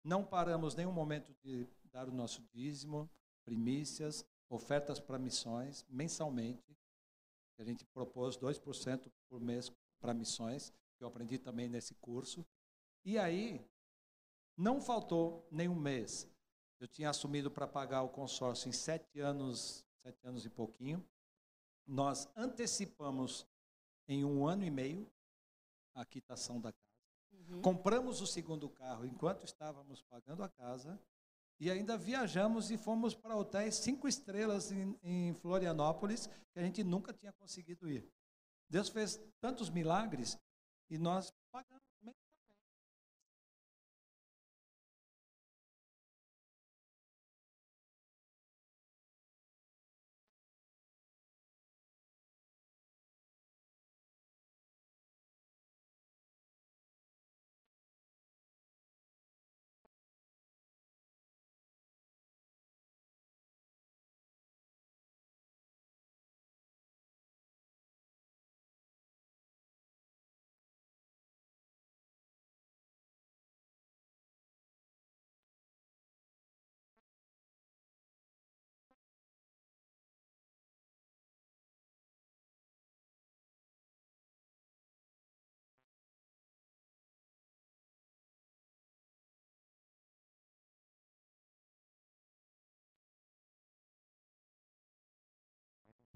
[0.04, 3.10] Não paramos nenhum momento de dar o nosso dízimo,
[3.44, 6.78] primícias, ofertas para missões mensalmente.
[7.58, 12.46] A gente propôs 2% por mês para missões, que eu aprendi também nesse curso.
[13.04, 13.60] E aí,
[14.56, 16.30] não faltou nenhum mês.
[16.78, 21.04] Eu tinha assumido para pagar o consórcio em sete anos, sete anos e pouquinho.
[21.84, 23.44] Nós antecipamos
[24.06, 25.10] em um ano e meio
[25.92, 27.60] a quitação da casa.
[27.62, 31.00] Compramos o segundo carro enquanto estávamos pagando a casa
[31.58, 36.84] e ainda viajamos e fomos para hotéis cinco estrelas em, em Florianópolis que a gente
[36.84, 38.08] nunca tinha conseguido ir.
[38.68, 40.38] Deus fez tantos milagres
[40.90, 41.91] e nós pagamos.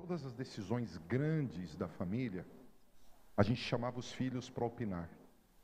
[0.07, 2.47] Todas as decisões grandes da família,
[3.37, 5.11] a gente chamava os filhos para opinar.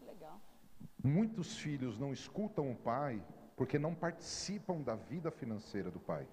[0.04, 0.40] Legal.
[1.02, 3.24] Muitos filhos não escutam o pai
[3.56, 6.26] porque não participam da vida financeira do pai.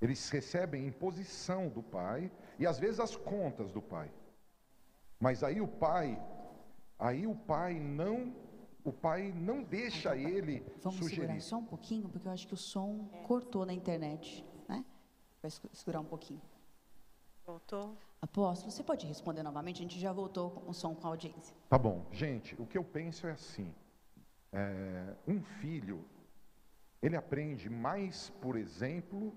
[0.00, 4.10] Eles recebem imposição do pai e às vezes as contas do pai.
[5.18, 6.18] Mas aí o pai,
[6.98, 8.34] aí o pai não,
[8.82, 11.20] o pai não deixa ele Vamos sugerir.
[11.20, 14.42] segurar só um pouquinho, porque eu acho que o som cortou na internet?
[15.42, 16.40] Vai segurar um pouquinho.
[17.46, 17.96] Voltou?
[18.20, 19.78] Apóstolo, você pode responder novamente?
[19.78, 21.56] A gente já voltou com o som com a audiência.
[21.68, 23.74] Tá bom, gente, o que eu penso é assim:
[24.52, 26.04] é, um filho,
[27.00, 29.32] ele aprende mais por exemplo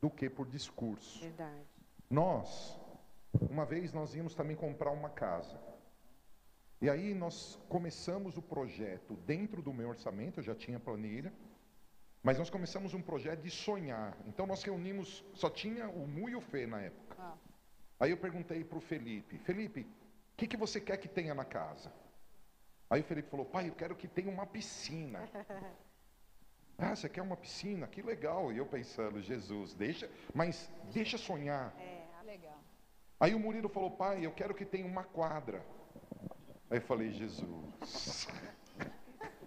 [0.00, 1.20] do que por discurso.
[1.20, 1.66] Verdade.
[2.10, 2.78] Nós,
[3.50, 5.58] uma vez nós íamos também comprar uma casa.
[6.82, 11.32] E aí nós começamos o projeto dentro do meu orçamento, eu já tinha planilha,
[12.22, 14.16] mas nós começamos um projeto de sonhar.
[14.26, 17.16] Então nós reunimos, só tinha o Mu e o Fê na época.
[17.98, 21.44] Aí eu perguntei para o Felipe, Felipe, o que, que você quer que tenha na
[21.44, 21.92] casa?
[22.88, 25.28] Aí o Felipe falou, pai, eu quero que tenha uma piscina.
[26.82, 27.86] Ah, você quer uma piscina?
[27.86, 28.50] Que legal.
[28.50, 31.74] E eu pensando, Jesus, deixa, mas deixa sonhar.
[32.24, 32.58] Legal.
[33.20, 35.62] Aí o Murilo falou, pai, eu quero que tenha uma quadra.
[36.70, 38.26] Aí eu falei, Jesus.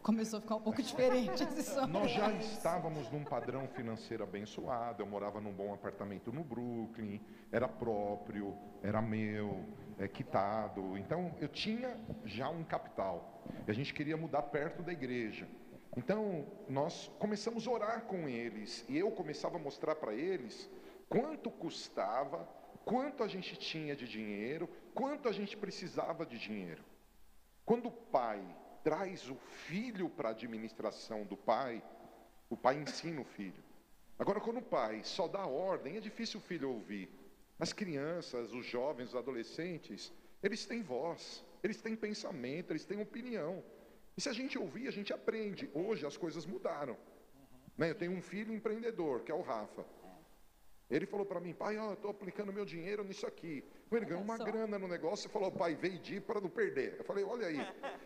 [0.03, 1.45] Começou a ficar um pouco diferente.
[1.89, 5.01] Nós já estávamos num padrão financeiro abençoado.
[5.01, 9.63] Eu morava num bom apartamento no Brooklyn, era próprio, era meu,
[9.97, 10.97] é quitado.
[10.97, 13.41] Então eu tinha já um capital.
[13.65, 15.47] E a gente queria mudar perto da igreja.
[15.95, 20.69] Então nós começamos a orar com eles e eu começava a mostrar para eles
[21.07, 22.45] quanto custava,
[22.83, 26.83] quanto a gente tinha de dinheiro, quanto a gente precisava de dinheiro.
[27.65, 28.43] Quando o pai
[28.83, 31.81] traz o filho para a administração do pai,
[32.49, 33.63] o pai ensina o filho.
[34.19, 37.09] Agora, quando o pai só dá ordem, é difícil o filho ouvir.
[37.59, 43.63] As crianças, os jovens, os adolescentes, eles têm voz, eles têm pensamento, eles têm opinião.
[44.17, 45.69] E se a gente ouvir, a gente aprende.
[45.73, 46.97] Hoje as coisas mudaram.
[47.77, 47.89] Né?
[47.89, 49.85] Eu tenho um filho empreendedor, que é o Rafa.
[50.89, 53.63] Ele falou para mim, pai, ó, eu estou aplicando meu dinheiro nisso aqui.
[53.97, 56.95] Ele ganhou uma grana no negócio e falou, pai, vendi para não perder.
[56.97, 57.57] Eu falei, olha aí,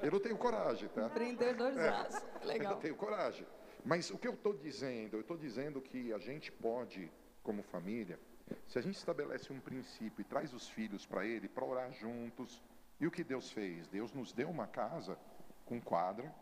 [0.02, 1.06] eu não tenho coragem, tá?
[1.06, 2.26] Empreendedorzaço.
[2.42, 2.78] Eu Legal.
[2.78, 3.46] tenho coragem.
[3.86, 5.18] Mas o que eu estou dizendo?
[5.18, 7.12] Eu estou dizendo que a gente pode,
[7.44, 8.20] como família,
[8.68, 12.62] se a gente estabelece um princípio e traz os filhos para ele, para orar juntos.
[13.00, 13.88] E o que Deus fez?
[13.88, 15.18] Deus nos deu uma casa
[15.66, 16.34] com quadra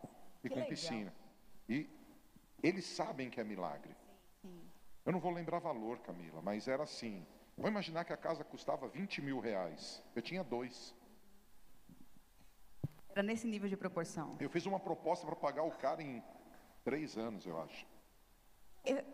[0.42, 0.68] e Que com legal.
[0.70, 1.14] piscina.
[1.68, 1.88] E
[2.62, 3.94] eles sabem que é milagre.
[5.04, 7.24] Eu não vou lembrar valor, Camila, mas era assim.
[7.56, 10.02] Vou imaginar que a casa custava 20 mil reais.
[10.14, 10.94] Eu tinha dois.
[13.10, 14.36] Era nesse nível de proporção.
[14.38, 16.22] Eu fiz uma proposta para pagar o cara em
[16.84, 17.86] três anos, eu acho.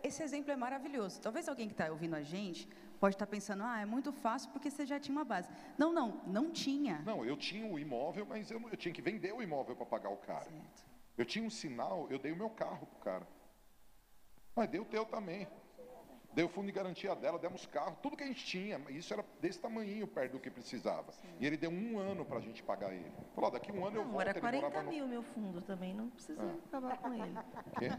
[0.03, 1.21] Esse exemplo é maravilhoso.
[1.21, 2.67] Talvez alguém que está ouvindo a gente
[2.99, 5.49] pode estar pensando, ah, é muito fácil porque você já tinha uma base.
[5.77, 6.99] Não, não, não tinha.
[6.99, 10.09] Não, eu tinha o imóvel, mas eu, eu tinha que vender o imóvel para pagar
[10.09, 10.43] o cara.
[10.43, 10.85] Certo.
[11.17, 13.27] Eu tinha um sinal, eu dei o meu carro pro cara.
[14.55, 15.47] Mas dei o teu também.
[16.33, 18.79] Dei o fundo de garantia dela, demos carro, tudo que a gente tinha.
[18.89, 21.13] Isso era desse tamanhinho perto do que precisava.
[21.39, 23.11] E ele deu um ano para a gente pagar ele.
[23.35, 24.21] Falou, daqui um ano eu Não, volto.
[24.21, 24.89] era ele 40 morava no...
[24.91, 26.55] mil meu fundo também, não precisa Ah.
[26.67, 27.33] acabar com ele.
[27.77, 27.89] Quê?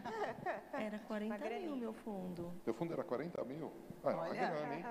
[0.73, 2.53] Era 40 mil meu fundo.
[2.64, 3.73] Teu fundo era 40 mil?
[4.03, 4.35] Ah, é uma Olha.
[4.35, 4.85] grana, hein?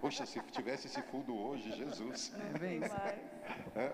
[0.00, 2.34] Poxa, se tivesse esse fundo hoje, Jesus.
[2.54, 2.80] É bem.
[3.76, 3.92] É,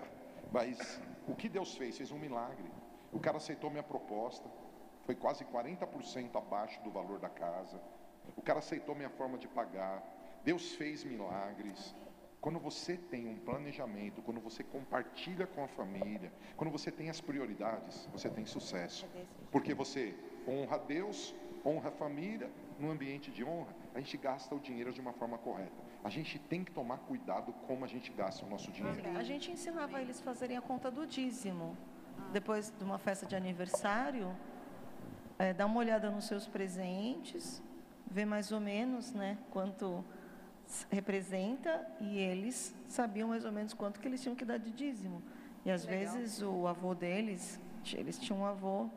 [0.51, 1.95] mas o que Deus fez?
[1.97, 2.71] Fez um milagre.
[3.11, 4.49] O cara aceitou minha proposta.
[5.05, 7.79] Foi quase 40% abaixo do valor da casa.
[8.35, 10.03] O cara aceitou minha forma de pagar.
[10.43, 11.95] Deus fez milagres.
[12.39, 17.19] Quando você tem um planejamento, quando você compartilha com a família, quando você tem as
[17.19, 19.07] prioridades, você tem sucesso.
[19.51, 20.13] Porque você
[20.47, 21.33] honra Deus,
[21.65, 25.37] honra a família, no ambiente de honra, a gente gasta o dinheiro de uma forma
[25.39, 25.71] correta.
[26.03, 29.17] A gente tem que tomar cuidado como a gente gasta o nosso dinheiro.
[29.17, 31.75] A gente ensinava eles a fazerem a conta do dízimo.
[32.31, 34.35] Depois de uma festa de aniversário,
[35.39, 37.61] é, dá uma olhada nos seus presentes,
[38.09, 40.03] vê mais ou menos né, quanto
[40.91, 45.21] representa e eles sabiam mais ou menos quanto que eles tinham que dar de dízimo.
[45.63, 47.59] E às vezes o avô deles,
[47.93, 48.89] eles tinham um avô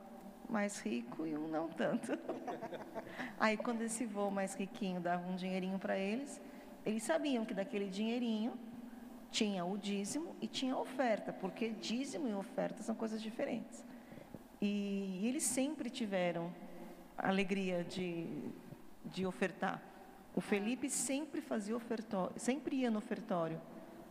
[0.49, 2.19] mais rico e um não tanto.
[3.39, 6.41] Aí quando esse avô mais riquinho dava um dinheirinho para eles,
[6.85, 8.53] eles sabiam que daquele dinheirinho
[9.31, 13.85] tinha o dízimo e tinha a oferta, porque dízimo e oferta são coisas diferentes.
[14.61, 16.53] E, eles sempre tiveram
[17.17, 18.27] a alegria de,
[19.13, 19.83] de ofertar.
[20.35, 23.61] O Felipe sempre fazia ofertório, sempre ia no ofertório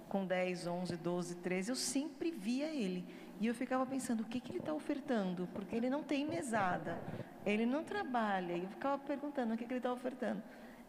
[0.10, 3.06] com 10, 11, 12, 13, eu sempre via ele.
[3.40, 5.48] E eu ficava pensando, o que, que ele está ofertando?
[5.54, 7.00] Porque ele não tem mesada,
[7.46, 8.54] ele não trabalha.
[8.54, 10.42] E eu ficava perguntando o que, que ele está ofertando.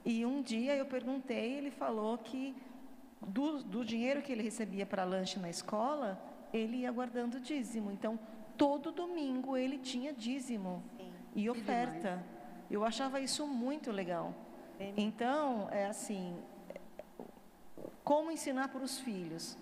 [0.05, 2.57] E um dia eu perguntei, ele falou que
[3.21, 6.21] do, do dinheiro que ele recebia para lanche na escola,
[6.53, 7.91] ele ia guardando dízimo.
[7.91, 8.19] Então,
[8.57, 10.83] todo domingo ele tinha dízimo
[11.35, 12.25] e oferta.
[12.71, 14.35] Eu achava isso muito legal.
[14.97, 16.37] Então, é assim,
[18.05, 19.57] como ensinar para os filhos?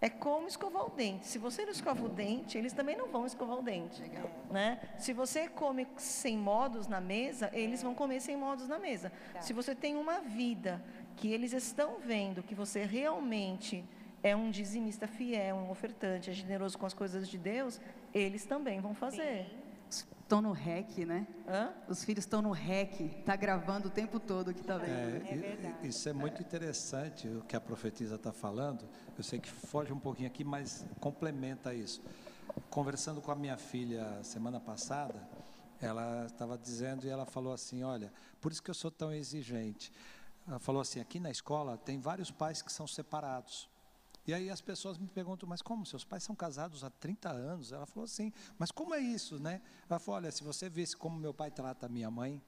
[0.00, 1.26] É como escovar o dente.
[1.26, 4.00] Se você não escova o dente, eles também não vão escovar o dente.
[4.00, 4.30] Legal.
[4.48, 4.80] Né?
[4.96, 9.10] Se você come sem modos na mesa, eles vão comer sem modos na mesa.
[9.32, 9.42] Tá.
[9.42, 10.80] Se você tem uma vida
[11.16, 13.84] que eles estão vendo que você realmente
[14.22, 17.80] é um dizimista fiel, um ofertante, é generoso com as coisas de Deus,
[18.14, 19.46] eles também vão fazer.
[19.88, 21.26] Estão no REC, né?
[21.48, 21.72] Hã?
[21.88, 25.26] Os filhos estão no REC, tá gravando o tempo todo que está vendo.
[25.26, 25.88] É, é verdade.
[25.88, 28.86] Isso é muito interessante o que a profetisa está falando.
[29.16, 32.02] Eu sei que foge um pouquinho aqui, mas complementa isso.
[32.68, 35.26] Conversando com a minha filha semana passada,
[35.80, 39.90] ela estava dizendo e ela falou assim: Olha, por isso que eu sou tão exigente.
[40.46, 43.68] Ela falou assim: aqui na escola tem vários pais que são separados.
[44.28, 45.86] E aí as pessoas me perguntam, mas como?
[45.86, 47.72] Seus pais são casados há 30 anos?
[47.72, 49.62] Ela falou assim, mas como é isso, né?
[49.88, 52.42] Ela falou, olha, se você visse como meu pai trata a minha mãe,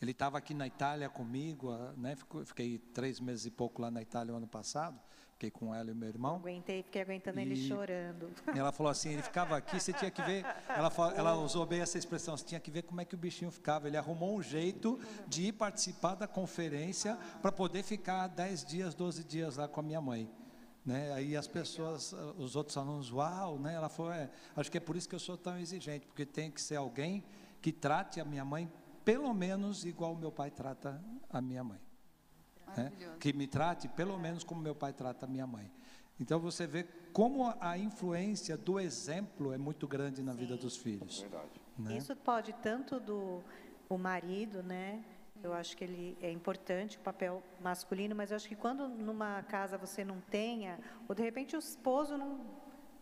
[0.00, 2.16] ele estava aqui na Itália comigo, né?
[2.46, 4.98] Fiquei três meses e pouco lá na Itália o ano passado,
[5.32, 6.36] fiquei com ela e meu irmão.
[6.36, 8.30] Aguentei, fiquei aguentando e ele chorando.
[8.56, 11.98] Ela falou assim, ele ficava aqui, você tinha que ver, ela, ela usou bem essa
[11.98, 13.88] expressão, você tinha que ver como é que o bichinho ficava.
[13.88, 19.22] Ele arrumou um jeito de ir participar da conferência para poder ficar 10 dias, 12
[19.22, 20.43] dias lá com a minha mãe.
[20.84, 21.12] Né?
[21.14, 23.74] Aí as pessoas, os outros alunos, uau, né?
[23.74, 26.50] Ela falou, é, acho que é por isso que eu sou tão exigente, porque tem
[26.50, 27.24] que ser alguém
[27.62, 28.70] que trate a minha mãe
[29.04, 31.80] pelo menos igual o meu pai trata a minha mãe.
[32.76, 32.92] Né?
[33.20, 35.70] Que me trate pelo menos como meu pai trata a minha mãe.
[36.18, 40.38] Então você vê como a influência do exemplo é muito grande na Sim.
[40.38, 41.20] vida dos filhos.
[41.20, 41.60] Verdade.
[41.78, 41.96] Né?
[41.96, 43.42] Isso pode tanto do
[43.88, 45.04] o marido, né?
[45.44, 49.42] Eu acho que ele é importante, o papel masculino, mas eu acho que quando numa
[49.42, 52.40] casa você não tenha, ou de repente o esposo não,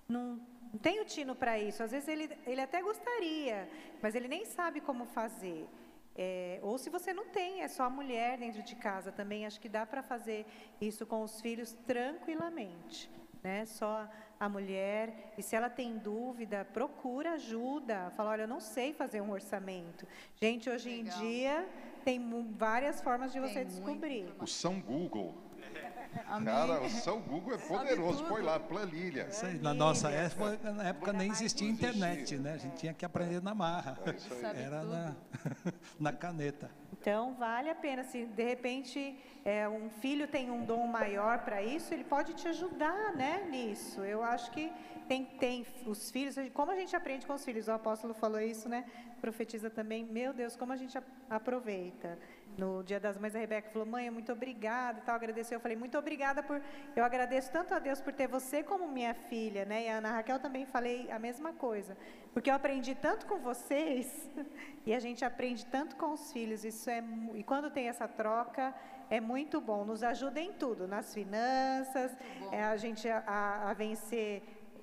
[0.09, 0.40] não,
[0.72, 3.68] não tem o tino para isso, às vezes ele, ele até gostaria,
[4.02, 5.68] mas ele nem sabe como fazer.
[6.14, 9.61] É, ou se você não tem, é só a mulher dentro de casa também, acho
[9.61, 10.44] que dá para fazer
[10.81, 13.11] isso com os filhos tranquilamente.
[13.42, 13.64] Né?
[13.66, 18.11] Só a mulher, e se ela tem dúvida, procura ajuda.
[18.11, 20.07] Fala, olha, eu não sei fazer um orçamento.
[20.37, 21.16] Gente, hoje Legal.
[21.16, 21.68] em dia
[22.04, 24.32] tem várias formas de você tem descobrir.
[24.40, 25.34] O São Google.
[26.44, 28.24] Cara, o São Google é poderoso.
[28.24, 29.28] Põe lá, planilha.
[29.60, 32.54] Na nossa época, na época nem existia internet, né?
[32.54, 33.98] A gente tinha que aprender na marra.
[34.06, 35.16] É Era na,
[35.98, 36.70] na caneta.
[36.92, 38.04] Então, vale a pena.
[38.04, 42.46] Se de repente é, um filho tem um dom maior para isso, ele pode te
[42.48, 44.02] ajudar né, nisso.
[44.02, 44.70] Eu acho que
[45.08, 48.68] tem, tem os filhos, como a gente aprende com os filhos, o apóstolo falou isso,
[48.68, 48.84] né?
[49.22, 50.98] Profetiza também, meu Deus, como a gente
[51.30, 52.18] aproveita.
[52.58, 55.56] No dia das mães, a Rebeca falou, mãe, muito obrigada e tal, agradeceu.
[55.56, 56.61] Eu falei, muito obrigada por,
[56.96, 59.85] eu agradeço tanto a Deus por ter você como minha filha, né?
[59.85, 61.96] E a Ana Raquel também falei a mesma coisa.
[62.35, 64.28] Porque eu aprendi tanto com vocês,
[64.85, 68.74] e a gente aprende tanto com os filhos, isso é, e quando tem essa troca,
[69.08, 72.11] é muito bom, nos ajuda em tudo, nas finanças,
[72.50, 74.42] é a gente a, a vencer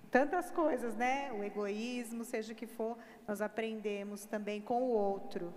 [0.10, 1.32] tantas coisas, né?
[1.32, 5.54] O egoísmo, seja o que for, nós aprendemos também com o outro.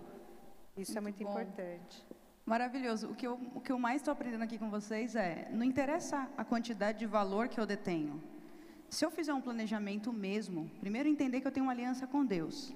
[0.77, 1.41] Isso é muito é muito bom.
[1.41, 2.05] importante.
[2.45, 3.09] Maravilhoso.
[3.09, 6.29] O que, eu, o que eu mais estou aprendendo aqui com vocês é: não interessa
[6.37, 8.21] a quantidade de valor que eu detenho.
[8.89, 12.73] Se eu fizer um planejamento mesmo, primeiro entender que eu tenho uma aliança com Deus.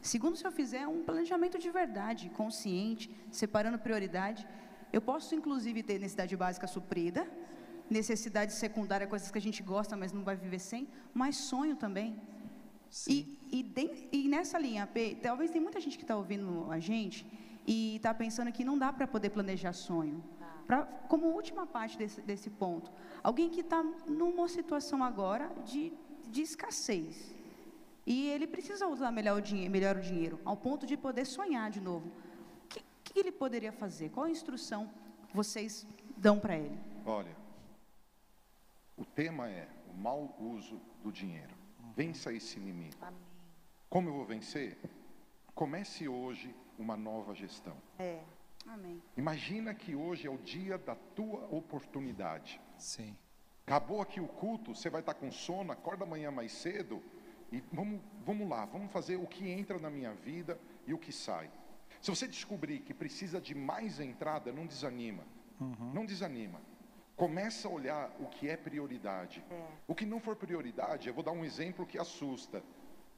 [0.00, 4.46] Segundo, se eu fizer um planejamento de verdade, consciente, separando prioridade,
[4.92, 7.26] eu posso inclusive ter necessidade básica suprida,
[7.90, 12.20] necessidade secundária, coisas que a gente gosta, mas não vai viver sem, mas sonho também.
[13.06, 14.88] E, e, de, e, nessa linha,
[15.22, 17.26] talvez tem muita gente que está ouvindo a gente
[17.66, 20.22] e está pensando que não dá para poder planejar sonho.
[20.66, 22.90] Pra, como última parte desse, desse ponto,
[23.22, 25.92] alguém que está numa situação agora de,
[26.28, 27.34] de escassez.
[28.04, 31.70] E ele precisa usar melhor o, dinheiro, melhor o dinheiro, ao ponto de poder sonhar
[31.70, 32.08] de novo.
[32.64, 34.10] O que, que ele poderia fazer?
[34.10, 34.88] Qual a instrução
[35.34, 36.78] vocês dão para ele?
[37.04, 37.36] Olha,
[38.96, 41.54] o tema é o mau uso do dinheiro.
[41.94, 42.96] Vença esse inimigo.
[43.00, 43.20] Amém.
[43.88, 44.78] Como eu vou vencer?
[45.54, 47.76] Comece hoje uma nova gestão.
[47.98, 48.22] É.
[48.66, 49.00] Amém.
[49.16, 52.60] Imagina que hoje é o dia da tua oportunidade.
[52.76, 53.16] Sim.
[53.64, 57.02] Acabou aqui o culto, você vai estar com sono, acorda amanhã mais cedo
[57.50, 61.12] e vamos, vamos lá, vamos fazer o que entra na minha vida e o que
[61.12, 61.50] sai.
[62.00, 65.24] Se você descobrir que precisa de mais entrada, não desanima.
[65.60, 65.92] Uhum.
[65.92, 66.60] Não desanima.
[67.16, 69.42] Começa a olhar o que é prioridade.
[69.50, 69.66] É.
[69.88, 72.62] O que não for prioridade, eu vou dar um exemplo que assusta.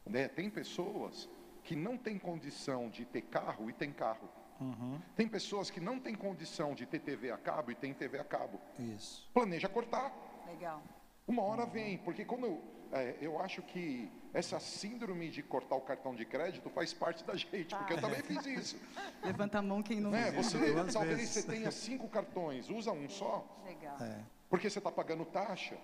[0.07, 0.29] Né?
[0.29, 1.29] Tem pessoas
[1.65, 4.29] que não têm condição de ter carro e tem carro.
[4.61, 8.19] Uhum, Tem pessoas que não têm condição de ter TV a cabo e tem TV
[8.19, 8.61] a cabo.
[8.79, 9.29] isso.
[9.33, 10.13] Planeja cortar.
[10.49, 10.83] Legal.
[11.29, 12.63] Uma hora vem, porque quando eu,
[12.93, 17.35] é, eu acho que essa síndrome de cortar o cartão de crédito faz parte da
[17.35, 18.77] gente, porque eu também fiz isso.
[19.23, 20.35] Levanta a mão quem não fez.
[20.35, 20.59] Você,
[20.93, 21.29] talvez vezes.
[21.31, 23.97] você tenha cinco cartões, usa um só, Legal.
[24.01, 24.21] É.
[24.49, 25.77] porque você está pagando taxa.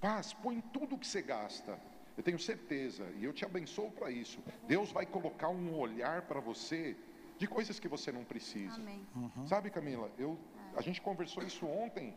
[0.00, 1.78] Paz, põe tudo que você gasta.
[2.16, 4.40] Eu tenho certeza, e eu te abençoo para isso.
[4.66, 6.96] Deus vai colocar um olhar para você
[7.38, 8.74] de coisas que você não precisa.
[8.74, 9.06] Amém.
[9.46, 10.36] Sabe, Camila, eu,
[10.76, 12.14] a gente conversou isso ontem.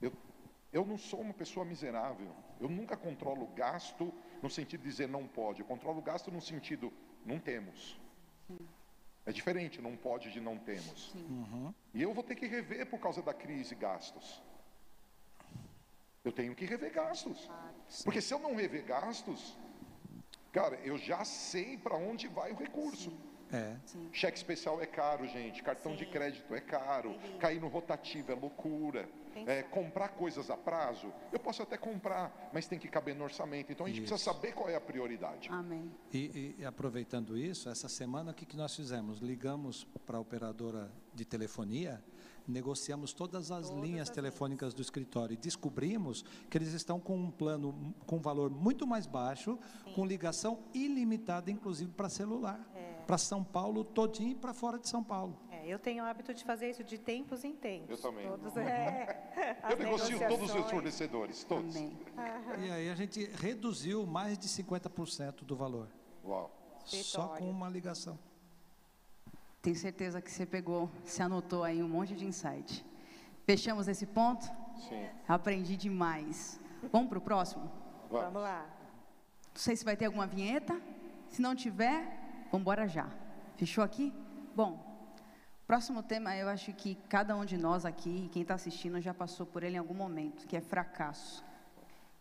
[0.00, 0.12] Eu,
[0.76, 2.30] eu não sou uma pessoa miserável.
[2.60, 4.12] Eu nunca controlo gasto
[4.42, 5.60] no sentido de dizer não pode.
[5.60, 6.92] Eu controlo gasto no sentido
[7.24, 7.98] não temos.
[9.24, 11.14] É diferente, não pode de não temos.
[11.14, 11.74] Uhum.
[11.94, 14.42] E eu vou ter que rever por causa da crise gastos.
[16.22, 17.50] Eu tenho que rever gastos.
[18.04, 19.56] Porque se eu não rever gastos,
[20.52, 23.12] cara, eu já sei para onde vai o recurso.
[23.50, 23.76] É.
[24.12, 25.62] Cheque especial é caro, gente.
[25.62, 26.10] Cartão de Sim.
[26.10, 27.16] crédito é caro.
[27.38, 29.08] Cair no rotativo é loucura.
[29.46, 33.72] É, comprar coisas a prazo, eu posso até comprar, mas tem que caber no orçamento.
[33.72, 34.24] Então a gente precisa Isso.
[34.24, 35.48] saber qual é a prioridade.
[35.50, 35.90] Amém.
[36.12, 39.18] E, e- aproveitando isso, essa semana o que, que nós fizemos?
[39.18, 42.02] Ligamos para a operadora de telefonia,
[42.46, 47.94] negociamos todas as linhas telefônicas do escritório e descobrimos que eles estão com um plano
[48.06, 49.58] com um valor muito mais baixo,
[49.94, 52.60] com ligação ilimitada, inclusive para celular,
[53.06, 55.36] para São Paulo todinho e para fora de São Paulo.
[55.66, 57.90] É, eu tenho o hábito de fazer isso de tempos em tempos.
[57.90, 58.28] Eu também.
[58.28, 61.76] Todos, é, Eu negocio todos os fornecedores, todos.
[61.76, 61.98] Amém.
[62.64, 65.88] E aí a gente reduziu mais de 50% do valor,
[66.24, 66.50] Uau.
[66.84, 68.18] só com uma ligação.
[69.60, 72.86] Tenho certeza que você pegou, se anotou aí um monte de insight.
[73.44, 74.44] Fechamos esse ponto?
[74.88, 75.08] Sim.
[75.26, 76.60] Aprendi demais.
[76.92, 77.70] Vamos para o próximo?
[78.08, 78.64] Vamos lá.
[79.52, 80.80] Não sei se vai ter alguma vinheta.
[81.28, 82.02] Se não tiver,
[82.52, 83.10] vamos embora já.
[83.56, 84.12] Fechou aqui?
[84.54, 84.85] Bom,
[85.66, 89.44] próximo tema eu acho que cada um de nós aqui, quem está assistindo, já passou
[89.46, 91.44] por ele em algum momento, que é fracasso.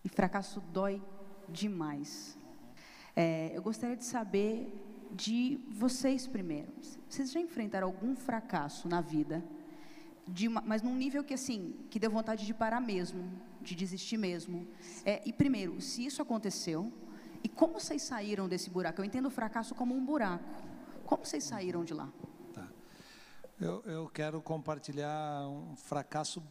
[0.03, 1.01] E fracasso dói
[1.47, 2.37] demais.
[3.15, 4.73] É, eu gostaria de saber
[5.11, 6.71] de vocês primeiro.
[7.07, 9.43] Vocês já enfrentaram algum fracasso na vida?
[10.47, 13.31] uma- mas num nível que assim, que deu vontade de parar mesmo,
[13.61, 14.67] de desistir mesmo.
[15.05, 16.91] É, e primeiro, se isso aconteceu,
[17.43, 18.99] e como vocês saíram desse buraco?
[19.01, 20.43] Eu entendo o fracasso como um buraco.
[21.05, 22.09] Como vocês saíram de lá?
[23.57, 26.43] Eu, eu quero compartilhar um fracasso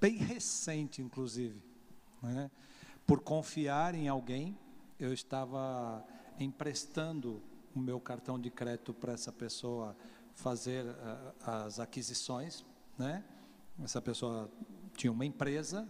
[0.00, 1.60] bem recente, inclusive.
[2.22, 2.48] né?
[3.04, 4.56] Por confiar em alguém,
[5.00, 6.06] eu estava
[6.38, 7.42] emprestando
[7.74, 9.96] o meu cartão de crédito para essa pessoa
[10.36, 10.86] fazer
[11.42, 12.64] ah, as aquisições.
[12.96, 13.24] Né?
[13.82, 14.48] Essa pessoa
[14.96, 15.88] tinha uma empresa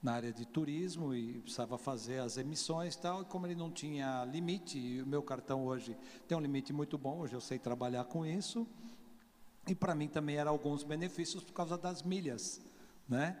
[0.00, 3.72] na área de turismo e precisava fazer as emissões e tal, e como ele não
[3.72, 5.96] tinha limite, e o meu cartão hoje
[6.28, 8.64] tem um limite muito bom, hoje eu sei trabalhar com isso,
[9.68, 12.60] e para mim também eram alguns benefícios por causa das milhas,
[13.06, 13.38] né?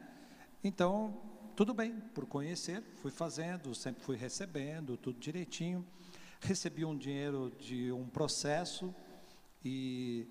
[0.62, 1.18] Então,
[1.56, 5.84] tudo bem, por conhecer, fui fazendo, sempre fui recebendo, tudo direitinho.
[6.40, 8.94] Recebi um dinheiro de um processo
[9.64, 10.28] e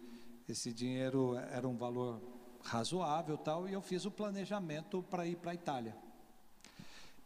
[0.47, 2.21] esse dinheiro era um valor
[2.63, 5.97] razoável tal, e eu fiz o planejamento para ir para a Itália.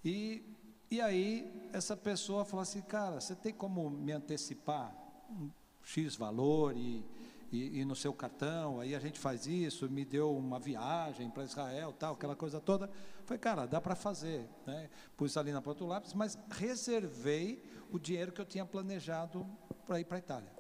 [0.04, 0.44] E,
[0.90, 4.96] e aí, essa pessoa falou assim: cara, você tem como me antecipar
[5.30, 5.50] um
[5.84, 7.04] X valor e,
[7.52, 8.80] e, e no seu cartão?
[8.80, 9.90] Aí a gente faz isso.
[9.90, 12.90] Me deu uma viagem para Israel, tal, aquela coisa toda.
[13.26, 14.48] Falei, cara, dá para fazer.
[14.66, 14.90] Né?
[15.18, 19.46] Pus ali na ponta do lápis, mas reservei o dinheiro que eu tinha planejado
[19.86, 20.52] para ir para a Itália.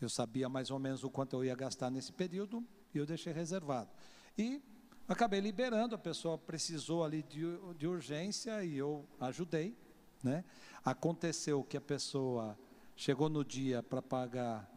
[0.00, 3.32] Eu sabia mais ou menos o quanto eu ia gastar nesse período e eu deixei
[3.32, 3.88] reservado.
[4.36, 4.60] E
[5.08, 7.42] acabei liberando, a pessoa precisou ali de,
[7.78, 9.76] de urgência e eu ajudei.
[10.22, 10.44] Né?
[10.84, 12.58] Aconteceu que a pessoa
[12.96, 14.71] chegou no dia para pagar,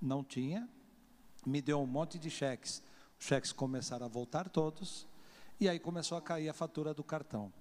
[0.00, 0.68] não tinha,
[1.44, 2.82] me deu um monte de cheques.
[3.18, 5.06] Os cheques começaram a voltar todos,
[5.58, 7.52] e aí começou a cair a fatura do cartão.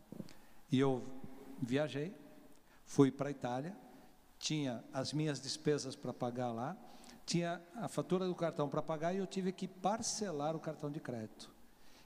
[0.72, 1.04] E eu
[1.62, 2.16] viajei,
[2.86, 3.76] fui para a Itália,
[4.38, 6.78] tinha as minhas despesas para pagar lá,
[7.26, 11.00] tinha a fatura do cartão para pagar e eu tive que parcelar o cartão de
[11.00, 11.52] crédito.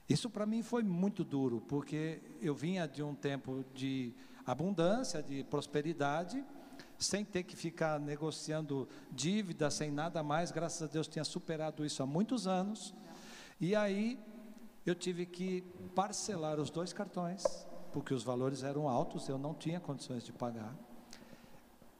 [0.08, 4.12] Isso para mim foi muito duro, porque eu vinha de um tempo de
[4.44, 6.44] abundância, de prosperidade,
[6.98, 12.02] sem ter que ficar negociando dívida, sem nada mais, graças a Deus tinha superado isso
[12.02, 12.94] há muitos anos.
[13.60, 14.18] E aí
[14.86, 15.62] eu tive que
[15.94, 17.42] parcelar os dois cartões,
[17.92, 20.74] porque os valores eram altos, eu não tinha condições de pagar.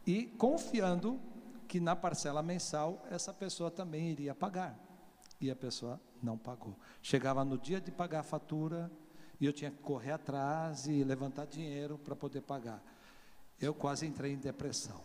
[0.07, 1.19] E confiando
[1.67, 4.79] que na parcela mensal essa pessoa também iria pagar.
[5.41, 6.77] E a pessoa não pagou.
[7.03, 8.91] Chegava no dia de pagar a fatura
[9.41, 12.83] e eu tinha que correr atrás e levantar dinheiro para poder pagar.
[13.65, 15.01] Eu quase entrei em depressão.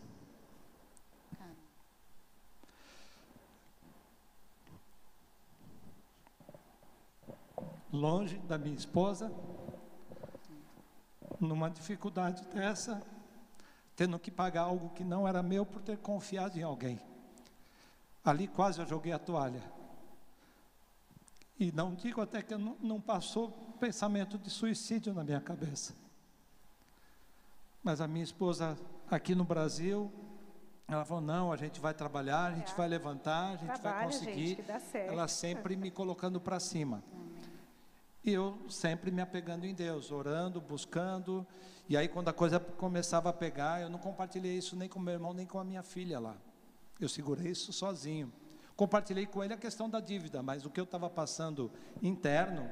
[7.92, 9.32] Longe da minha esposa,
[11.40, 13.02] numa dificuldade dessa,
[13.96, 17.00] tendo que pagar algo que não era meu por ter confiado em alguém.
[18.24, 19.64] Ali quase eu joguei a toalha.
[21.58, 25.96] E não digo até que não, passou pensamento de suicídio na minha cabeça.
[27.84, 28.78] Mas a minha esposa
[29.10, 30.12] aqui no Brasil,
[30.88, 32.76] ela falou: não, a gente vai trabalhar, a gente É.
[32.76, 34.48] vai levantar, a gente Trabalha, vai conseguir.
[34.56, 34.64] gente.
[34.98, 37.04] Ela sempre me colocando para cima.
[38.24, 41.48] E eu sempre me apegando em Deus, orando, buscando.
[41.88, 45.14] E aí, quando a coisa começava a pegar, eu não compartilhei isso nem com meu
[45.14, 46.36] irmão, nem com a minha filha lá.
[47.00, 48.32] Eu segurei isso sozinho.
[48.76, 51.72] Compartilhei com ele a questão da dívida, mas o que eu estava passando
[52.02, 52.70] interno,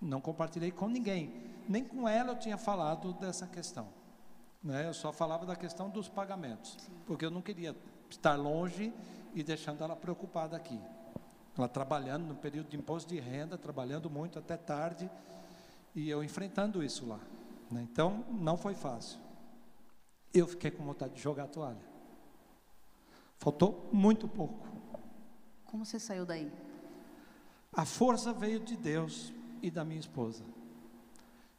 [0.00, 1.32] não compartilhei com ninguém.
[1.68, 3.88] Nem com ela eu tinha falado dessa questão.
[4.62, 4.86] Né?
[4.86, 7.76] Eu só falava da questão dos pagamentos, porque eu não queria
[8.10, 8.92] estar longe
[9.34, 10.80] e deixando ela preocupada aqui.
[11.56, 15.10] Ela trabalhando no período de imposto de renda, trabalhando muito até tarde,
[15.94, 17.20] e eu enfrentando isso lá.
[17.70, 17.86] né?
[17.90, 19.18] Então, não foi fácil.
[20.32, 21.88] Eu fiquei com vontade de jogar a toalha.
[23.38, 24.66] Faltou muito pouco.
[25.64, 26.52] Como você saiu daí?
[27.72, 29.32] A força veio de Deus
[29.62, 30.44] e da minha esposa.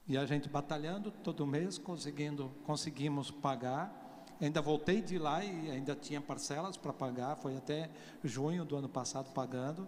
[0.09, 4.25] E a gente batalhando todo mês, conseguindo, conseguimos pagar.
[4.41, 7.35] Ainda voltei de lá e ainda tinha parcelas para pagar.
[7.35, 7.91] Foi até
[8.23, 9.87] junho do ano passado pagando.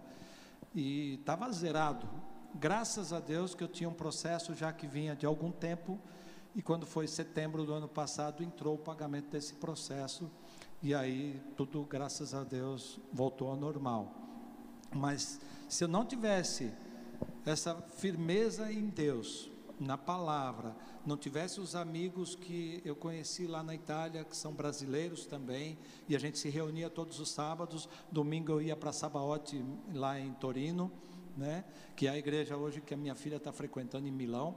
[0.72, 2.08] E estava zerado.
[2.54, 5.98] Graças a Deus que eu tinha um processo já que vinha de algum tempo.
[6.54, 10.30] E quando foi setembro do ano passado, entrou o pagamento desse processo.
[10.80, 14.14] E aí tudo, graças a Deus, voltou ao normal.
[14.94, 16.72] Mas se eu não tivesse
[17.44, 19.50] essa firmeza em Deus,
[19.82, 20.74] na palavra,
[21.04, 25.78] não tivesse os amigos que eu conheci lá na Itália, que são brasileiros também,
[26.08, 30.32] e a gente se reunia todos os sábados, domingo eu ia para Sabaote, lá em
[30.34, 30.90] Torino,
[31.36, 31.64] né,
[31.96, 34.54] que é a igreja hoje que a minha filha está frequentando em Milão,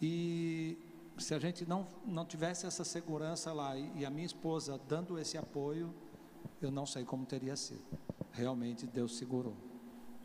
[0.00, 0.78] e
[1.18, 5.18] se a gente não, não tivesse essa segurança lá, e, e a minha esposa dando
[5.18, 5.94] esse apoio,
[6.60, 7.84] eu não sei como teria sido.
[8.32, 9.56] Realmente Deus segurou.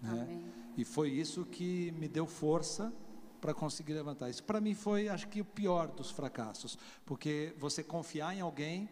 [0.01, 0.41] Né?
[0.77, 2.93] E foi isso que me deu força
[3.41, 4.29] para conseguir levantar.
[4.29, 8.87] Isso para mim foi, acho que, o pior dos fracassos, porque você confiar em alguém,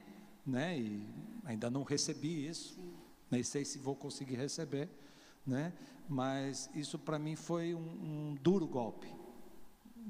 [0.46, 0.78] né?
[0.78, 1.08] E
[1.46, 2.78] ainda não recebi isso,
[3.30, 4.90] nem sei se vou conseguir receber,
[5.46, 5.72] né?
[6.08, 9.08] Mas isso para mim foi um, um duro golpe,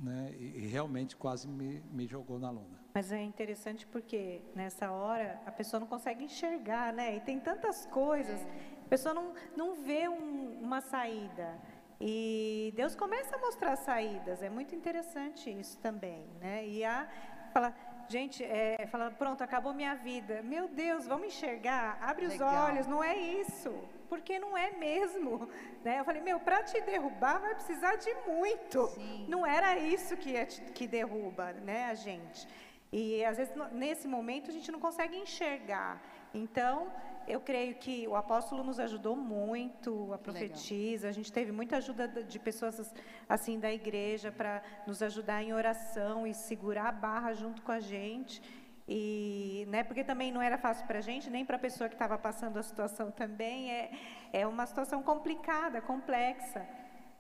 [0.02, 0.34] né?
[0.40, 2.80] E, e realmente quase me, me jogou na lona.
[2.94, 7.18] Mas é interessante porque nessa hora a pessoa não consegue enxergar, né?
[7.18, 8.40] E tem tantas coisas,
[8.86, 11.60] a pessoa não, não vê um- uma saída.
[12.02, 16.66] E Deus começa a mostrar saídas, é muito interessante isso também, né?
[16.66, 17.08] E a
[17.54, 17.76] fala,
[18.08, 20.42] gente, é, fala, pronto, acabou minha vida.
[20.42, 22.68] Meu Deus, vamos enxergar, abre os Legal.
[22.68, 23.74] olhos, não é isso,
[24.08, 25.50] porque não é mesmo.
[25.82, 25.98] Né?
[25.98, 28.88] Eu falei, meu, para te derrubar vai precisar de muito.
[28.88, 29.26] Sim.
[29.30, 32.46] Não era isso que, é que derruba né, a gente.
[32.92, 36.02] E às vezes nesse momento a gente não consegue enxergar.
[36.34, 36.88] Então,
[37.28, 42.08] eu creio que o apóstolo nos ajudou muito, a profetisa, a gente teve muita ajuda
[42.08, 42.94] da- de pessoas
[43.28, 47.80] assim da igreja para nos ajudar em oração e segurar a barra junto com a
[47.80, 48.42] gente.
[48.88, 51.94] E, né, porque também não era fácil para a gente, nem para a pessoa que
[51.96, 53.72] estava passando a situação também.
[53.72, 53.92] É,
[54.34, 56.66] é uma situação complicada, complexa.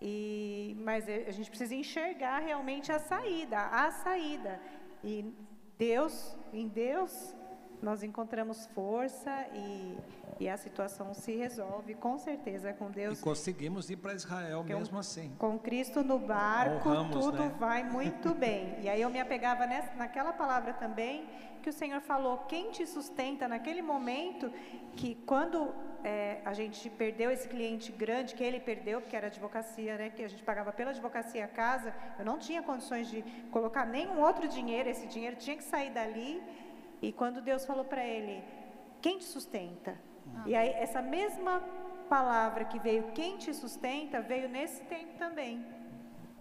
[0.01, 4.60] E, mas é- a gente precisa enxergar realmente a saída, a saída.
[5.03, 5.32] E
[5.78, 7.36] Deus, em Deus,
[7.82, 9.97] nós encontramos força e,
[10.39, 13.21] e a situação se resolve, com certeza, com E Deus.
[13.21, 15.34] conseguimos ir para Israel Que é mesmo assim.
[15.38, 17.55] Com Cristo no barco, Honramos, tudo né?
[17.59, 18.75] vai muito bem.
[18.82, 21.27] E aí eu me apegava nessa, naquela palavra também,
[21.61, 24.51] que o Senhor falou, quem te sustenta naquele momento,
[24.95, 25.73] que quando
[26.03, 30.23] é, a gente perdeu esse cliente grande, que ele perdeu, porque era advocacia, né, que
[30.23, 33.21] a gente pagava pela advocacia a casa, eu não tinha condições de
[33.51, 36.41] colocar nenhum outro dinheiro, esse dinheiro tinha que sair dali.
[37.02, 38.43] E quando Deus falou para ele,
[39.02, 39.97] quem te sustenta?
[40.45, 41.62] E aí essa mesma
[42.10, 45.66] palavra que veio, quem te sustenta, veio nesse tempo também.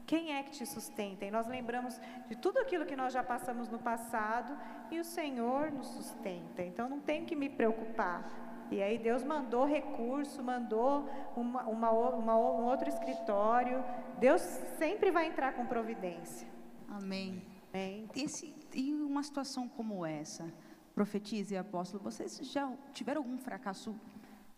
[0.07, 1.27] Quem é que te sustenta?
[1.27, 4.59] E nós lembramos de tudo aquilo que nós já passamos no passado
[4.91, 6.63] e o Senhor nos sustenta.
[6.63, 8.27] Então não tenho que me preocupar.
[8.71, 13.85] E aí Deus mandou recurso, mandou uma, uma uma um outro escritório.
[14.19, 14.41] Deus
[14.79, 16.49] sempre vai entrar com providência.
[16.89, 17.43] Amém.
[17.71, 18.09] Amém?
[18.17, 20.53] Esse, em uma situação como essa,
[20.95, 23.95] profetiza e apóstolo, vocês já tiveram algum fracasso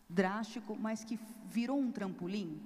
[0.09, 2.61] drástico, mas que virou um trampolim?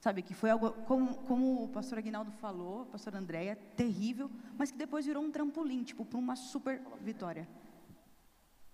[0.00, 4.28] Sabe, que foi algo, como, como o pastor Aguinaldo falou, a pastora Andréia, terrível,
[4.58, 7.46] mas que depois virou um trampolim, tipo, para uma super vitória.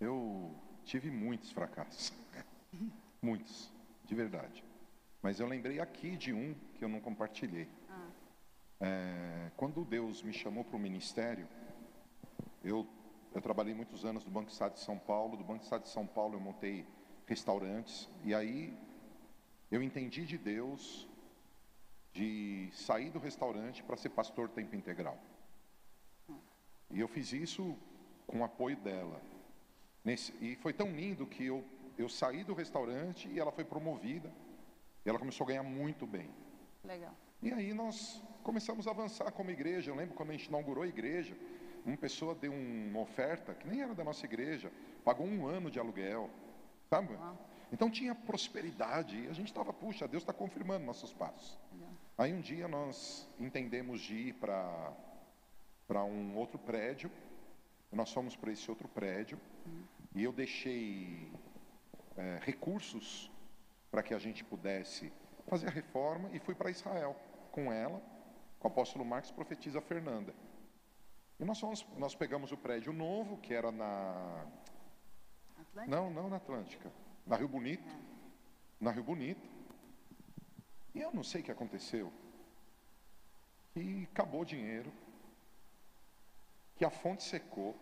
[0.01, 0.55] Eu
[0.85, 2.13] tive muitos fracassos.
[3.21, 3.73] Muitos,
[4.05, 4.65] de verdade.
[5.21, 7.69] Mas eu lembrei aqui de um que eu não compartilhei.
[7.91, 8.09] Ah.
[8.81, 11.49] É, quando Deus me chamou para o ministério,
[12.63, 12.87] eu,
[13.35, 15.37] eu trabalhei muitos anos no Banco Estado de São Paulo.
[15.37, 16.87] Do Banco Estado de São Paulo eu montei
[17.27, 18.09] restaurantes.
[18.25, 18.77] E aí
[19.71, 21.09] eu entendi de Deus
[22.13, 25.19] de sair do restaurante para ser pastor tempo integral.
[26.91, 27.77] E eu fiz isso
[28.27, 29.21] com o apoio dela.
[30.05, 31.65] Nesse, e foi tão lindo que eu,
[31.99, 34.33] eu saí do restaurante e ela foi promovida.
[35.05, 36.31] E ela começou a ganhar muito bem.
[36.83, 37.15] Legal.
[37.43, 39.91] E aí nós começamos a avançar como igreja.
[39.91, 41.37] Eu lembro quando a gente inaugurou a igreja,
[41.89, 44.71] uma pessoa deu uma oferta que nem era da nossa igreja,
[45.05, 46.31] pagou um ano de aluguel,
[46.89, 47.17] sabe?
[47.73, 51.59] Então tinha prosperidade e a gente estava, puxa, Deus está confirmando nossos passos.
[52.17, 54.93] Aí um dia nós entendemos de ir para
[55.87, 57.11] para um outro prédio.
[57.91, 59.41] Nós fomos para esse outro prédio
[60.15, 61.33] e eu deixei
[62.17, 63.31] é, recursos
[63.91, 65.11] para que a gente pudesse
[65.47, 67.17] fazer a reforma e fui para Israel
[67.51, 68.03] com ela,
[68.59, 70.35] com o apóstolo Marcos profetiza Fernanda.
[71.41, 74.45] E nós, fomos, nós pegamos o prédio novo, que era na.
[75.59, 75.97] Atlântica?
[75.97, 76.93] Não, não na Atlântica.
[77.27, 77.89] Na Rio Bonito.
[77.89, 78.85] É.
[78.85, 79.49] Na Rio Bonito.
[80.95, 82.13] E eu não sei o que aconteceu.
[83.77, 84.93] E acabou o dinheiro
[86.77, 87.77] que a fonte secou,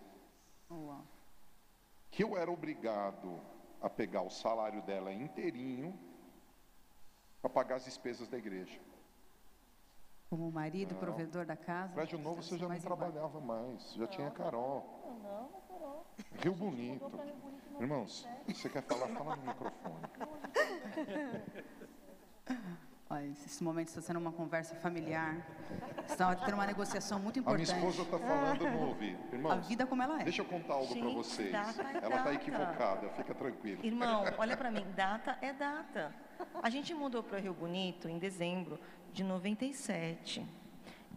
[2.11, 3.41] que eu era obrigado
[3.81, 5.99] a pegar o salário dela inteirinho
[7.41, 8.81] para pagar as despesas da igreja.
[10.29, 11.01] Como marido, não.
[11.01, 11.93] provedor da casa?
[11.95, 14.85] Prédio novo você já não trabalhava mais, já não, tinha Carol.
[15.07, 16.07] Não, não, Carol.
[16.43, 17.11] Rio Bonito.
[17.79, 19.09] Irmãos, você quer falar?
[19.09, 19.95] Fala no microfone.
[23.09, 25.37] Olha, esse momento está sendo uma conversa familiar.
[26.09, 27.71] Está tendo uma negociação muito importante.
[27.71, 29.19] A minha esposa está falando no ouvido.
[29.33, 30.25] Irmãos, a vida como ela é.
[30.25, 31.53] Deixa eu contar algo para vocês.
[31.53, 33.87] Data é ela está equivocada, fica tranquila.
[33.87, 36.13] Irmão, olha para mim, data é data.
[36.63, 38.79] A gente mudou para Rio Bonito em dezembro
[39.13, 40.45] de 97.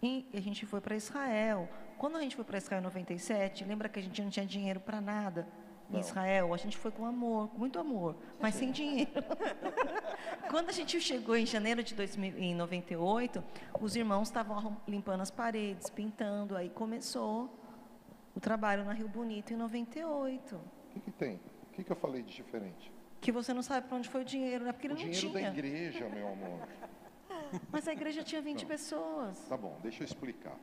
[0.02, 1.68] E a gente foi para Israel.
[1.98, 4.80] Quando a gente foi para Israel em 97, lembra que a gente não tinha dinheiro
[4.80, 5.48] para nada?
[5.92, 9.12] em Israel, a gente foi com amor, com muito amor, mas sem dinheiro.
[10.50, 13.44] Quando a gente chegou em janeiro de 1998,
[13.82, 17.50] os irmãos estavam limpando as paredes, pintando, aí começou
[18.36, 20.56] o trabalho na Rio Bonito em 98.
[20.56, 20.60] O
[20.94, 21.36] que, que tem?
[21.36, 22.92] O que, que eu falei de diferente?
[23.22, 24.72] Que você não sabe para onde foi o dinheiro, né?
[24.72, 25.52] Porque ele o não dinheiro tinha.
[25.52, 26.68] da igreja, meu amor.
[27.72, 28.68] Mas a igreja tinha 20 não.
[28.68, 29.40] pessoas.
[29.48, 30.56] Tá bom, deixa eu explicar.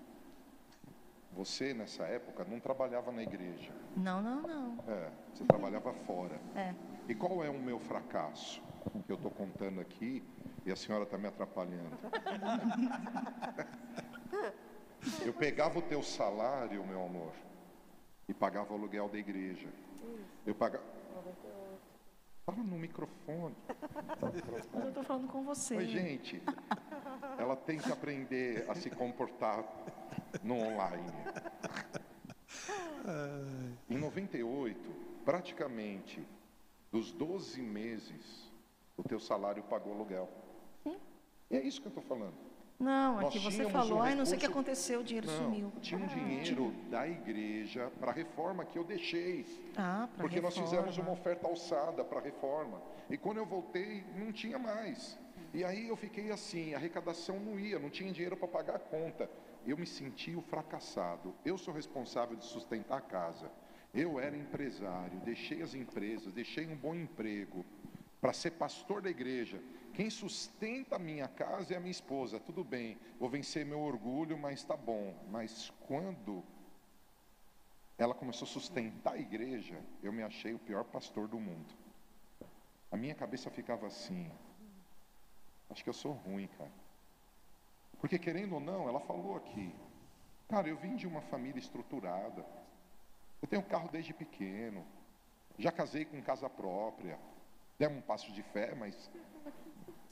[1.33, 3.71] Você, nessa época, não trabalhava na igreja.
[3.95, 4.79] Não, não, não.
[4.89, 6.41] É, você trabalhava fora.
[6.55, 6.75] É.
[7.09, 8.63] E qual é o meu fracasso?
[9.05, 10.25] Que eu estou contando aqui
[10.65, 11.91] e a senhora está me atrapalhando.
[15.25, 17.33] eu pegava o teu salário, meu amor,
[18.27, 19.69] e pagava o aluguel da igreja.
[20.47, 20.85] Eu pagava.
[22.47, 23.57] Fala no microfone.
[24.73, 25.77] Mas eu estou falando com você.
[25.79, 26.41] Oi, gente.
[27.37, 29.65] Ela tem que aprender a se comportar
[30.45, 31.13] no online.
[33.91, 34.81] Em 98,
[35.25, 36.25] praticamente
[36.93, 38.53] dos 12 meses,
[38.97, 40.31] o teu salário pagou aluguel.
[40.85, 41.01] Sim.
[41.51, 42.46] E é isso que eu estou falando.
[42.79, 45.73] Não, aqui você falou, um ai, não sei o que aconteceu, o dinheiro não, sumiu.
[45.81, 49.47] Tinha um dinheiro da igreja para a reforma que eu deixei.
[49.77, 50.61] Ah, para Porque reforma.
[50.61, 52.83] nós fizemos uma oferta alçada para a reforma.
[53.09, 55.19] E quando eu voltei, não tinha mais.
[55.55, 58.79] E aí eu fiquei assim, a arrecadação não ia, não tinha dinheiro para pagar a
[58.79, 59.31] conta.
[59.67, 61.35] Eu me senti o fracassado.
[61.45, 63.51] Eu sou responsável de sustentar a casa.
[63.95, 67.65] Eu era empresário, deixei as empresas, deixei um bom emprego
[68.21, 69.59] para ser pastor da igreja.
[69.97, 72.39] Quem sustenta a minha casa é a minha esposa.
[72.39, 75.15] Tudo bem, vou vencer meu orgulho, mas está bom.
[75.31, 76.45] Mas quando
[77.97, 81.75] ela começou a sustentar a igreja, eu me achei o pior pastor do mundo.
[82.93, 84.31] A minha cabeça ficava assim:
[85.71, 86.71] acho que eu sou ruim, cara.
[87.99, 89.75] Porque querendo ou não, ela falou aqui,
[90.47, 92.45] cara, eu vim de uma família estruturada.
[93.41, 94.85] Eu tenho carro desde pequeno.
[95.59, 97.19] Já casei com casa própria.
[97.79, 99.11] Demos um passo de fé, mas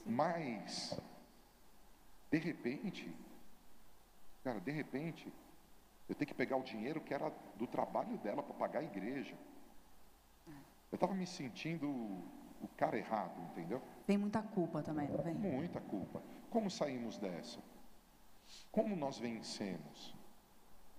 [0.05, 0.99] mas,
[2.31, 3.15] de repente,
[4.43, 5.33] cara, de repente,
[6.09, 9.35] eu tenho que pegar o dinheiro que era do trabalho dela para pagar a igreja.
[10.93, 13.83] Eu estava me sentindo o cara errado, entendeu?
[14.07, 15.35] Tem muita culpa também, não vem?
[15.35, 16.23] Muita culpa.
[16.51, 17.59] Como saímos dessa?
[18.71, 20.15] Como nós vencemos?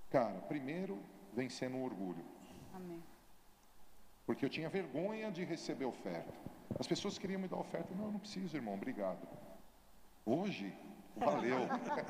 [0.09, 0.99] Cara, primeiro,
[1.33, 2.25] vencendo o orgulho.
[2.73, 3.01] Amém.
[4.25, 6.33] Porque eu tinha vergonha de receber oferta.
[6.79, 7.93] As pessoas queriam me dar oferta.
[7.95, 9.25] Não, não preciso, irmão, obrigado.
[10.25, 10.73] Hoje,
[11.15, 11.59] valeu.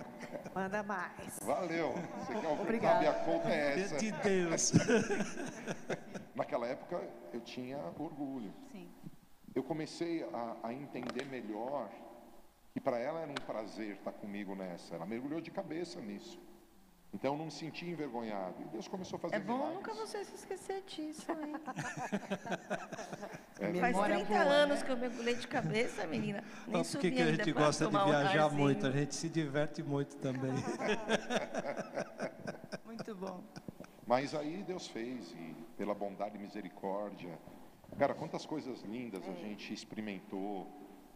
[0.55, 1.39] Manda mais.
[1.43, 1.93] Valeu.
[2.20, 3.03] Você quer obrigado.
[3.03, 3.97] Sabe, a conta é essa.
[3.97, 4.72] De Deus.
[6.34, 7.01] Naquela época,
[7.32, 8.53] eu tinha orgulho.
[8.72, 8.89] Sim.
[9.53, 11.89] Eu comecei a, a entender melhor
[12.76, 14.95] E para ela era um prazer estar comigo nessa.
[14.95, 16.38] Ela mergulhou de cabeça nisso.
[17.16, 18.55] Então eu não me senti envergonhado.
[18.61, 19.76] E Deus começou a fazer É bom milagres.
[19.78, 21.55] nunca você se esquecer disso, hein?
[23.57, 24.51] É, Faz Memória 30 boa, né?
[24.51, 26.43] anos que eu mergulhei de cabeça, menina.
[26.68, 28.61] Nem Por que, a gente gosta de um viajar arzinho.
[28.61, 28.86] muito?
[28.86, 30.51] A gente se diverte muito também.
[32.86, 33.41] Muito bom.
[34.05, 37.39] Mas aí Deus fez, e pela bondade e misericórdia.
[37.97, 40.68] Cara, quantas coisas lindas a gente experimentou,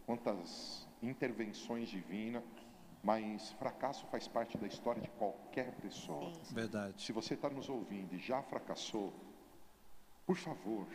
[0.06, 2.42] quantas intervenções divinas,
[3.02, 6.32] mas fracasso faz parte da história de qualquer pessoa.
[6.50, 7.02] Verdade.
[7.02, 9.12] Se você está nos ouvindo e já fracassou,
[10.26, 10.86] por favor,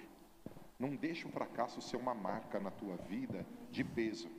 [0.80, 4.30] não deixe o fracasso ser uma marca na tua vida de peso.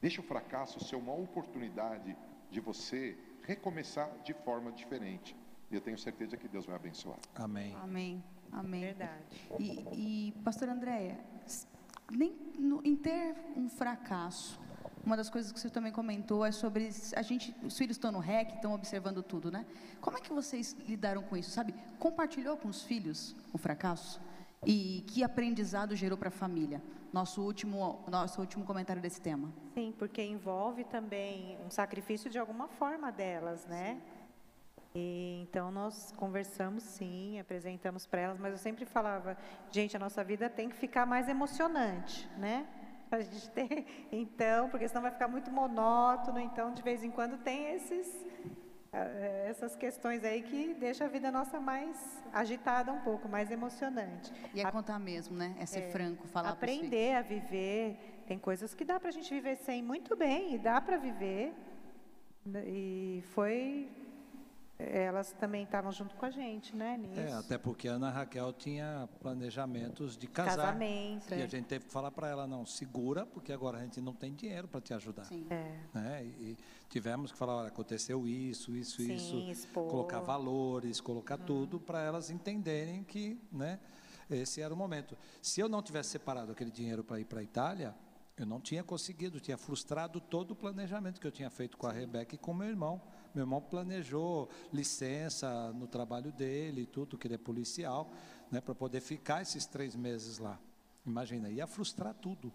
[0.00, 2.16] Deixe o fracasso ser uma oportunidade
[2.50, 5.34] de você recomeçar de forma diferente.
[5.70, 7.18] E eu tenho certeza que Deus vai abençoar.
[7.34, 7.74] Amém.
[7.82, 8.24] Amém.
[8.50, 8.80] Amém.
[8.80, 9.22] Verdade.
[9.58, 11.18] E, e pastor Andréia,
[12.10, 14.58] nem no- em ter um fracasso,
[15.04, 18.18] uma das coisas que você também comentou é sobre a gente, os filhos estão no
[18.18, 19.66] REC, estão observando tudo, né?
[20.00, 21.74] Como é que vocês lidaram com isso, sabe?
[21.98, 24.20] Compartilhou com os filhos o fracasso?
[24.66, 26.82] E que aprendizado gerou para a família?
[27.12, 29.52] Nosso último, nosso último comentário desse tema.
[29.74, 34.00] Sim, porque envolve também um sacrifício de alguma forma delas, né?
[34.94, 39.36] E, então nós conversamos sim, apresentamos para elas, mas eu sempre falava,
[39.70, 42.66] gente, a nossa vida tem que ficar mais emocionante, né?
[43.10, 47.38] A gente ter, então, porque senão vai ficar muito monótono, então de vez em quando
[47.38, 48.06] tem esses
[48.92, 54.32] eh, essas questões aí que deixa a vida nossa mais agitada um pouco, mais emocionante.
[54.54, 55.54] E é contar mesmo, né?
[55.58, 56.50] É ser franco, falar.
[56.50, 58.22] Aprender a viver.
[58.26, 61.54] Tem coisas que dá para a gente viver sem muito bem, e dá para viver.
[62.66, 63.88] E foi.
[64.78, 66.96] Elas também estavam junto com a gente, né?
[66.96, 67.18] Nisso.
[67.18, 70.56] É, até porque a Ana Raquel tinha planejamentos de casar.
[70.56, 71.34] Casamento.
[71.34, 74.14] E a gente teve que falar para ela, não, segura, porque agora a gente não
[74.14, 75.24] tem dinheiro para te ajudar.
[75.24, 75.44] Sim.
[75.50, 76.24] É, Né?
[76.24, 76.56] E,
[76.88, 79.36] tivemos que falar, olha, aconteceu isso, isso, Sim, isso.
[79.50, 79.90] expor.
[79.90, 83.80] Colocar valores, colocar tudo para elas entenderem que né,
[84.30, 85.18] esse era o momento.
[85.42, 87.96] Se eu não tivesse separado aquele dinheiro para ir para a Itália,
[88.36, 91.92] eu não tinha conseguido, tinha frustrado todo o planejamento que eu tinha feito com a
[91.92, 93.02] Rebeca e com meu irmão.
[93.34, 98.10] Meu irmão planejou licença no trabalho dele, e tudo, que ele é policial,
[98.50, 100.58] né, para poder ficar esses três meses lá.
[101.06, 102.52] Imagina, ia frustrar tudo.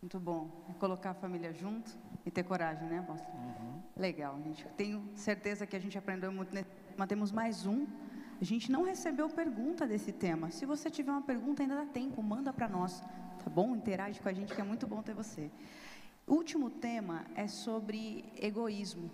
[0.00, 0.50] Muito bom.
[0.68, 1.90] É colocar a família junto
[2.24, 3.32] e ter coragem, né, apóstolo?
[3.96, 4.66] Legal, gente.
[4.76, 7.06] Tenho certeza que a gente aprendeu muito nesse tema.
[7.06, 7.86] Temos mais um.
[8.40, 10.50] A gente não recebeu pergunta desse tema.
[10.50, 13.00] Se você tiver uma pergunta, ainda dá tempo, manda para nós,
[13.44, 13.76] tá bom?
[13.76, 15.50] Interage com a gente, que é muito bom ter você.
[16.30, 19.10] O último tema é sobre egoísmo.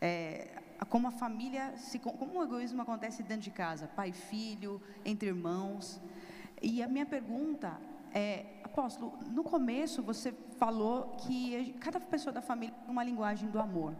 [0.00, 5.26] É, como a família, se, como o egoísmo acontece dentro de casa, pai filho, entre
[5.26, 6.00] irmãos.
[6.62, 7.76] E a minha pergunta
[8.14, 13.58] é, apóstolo, no começo você falou que cada pessoa da família tem uma linguagem do
[13.58, 13.92] amor.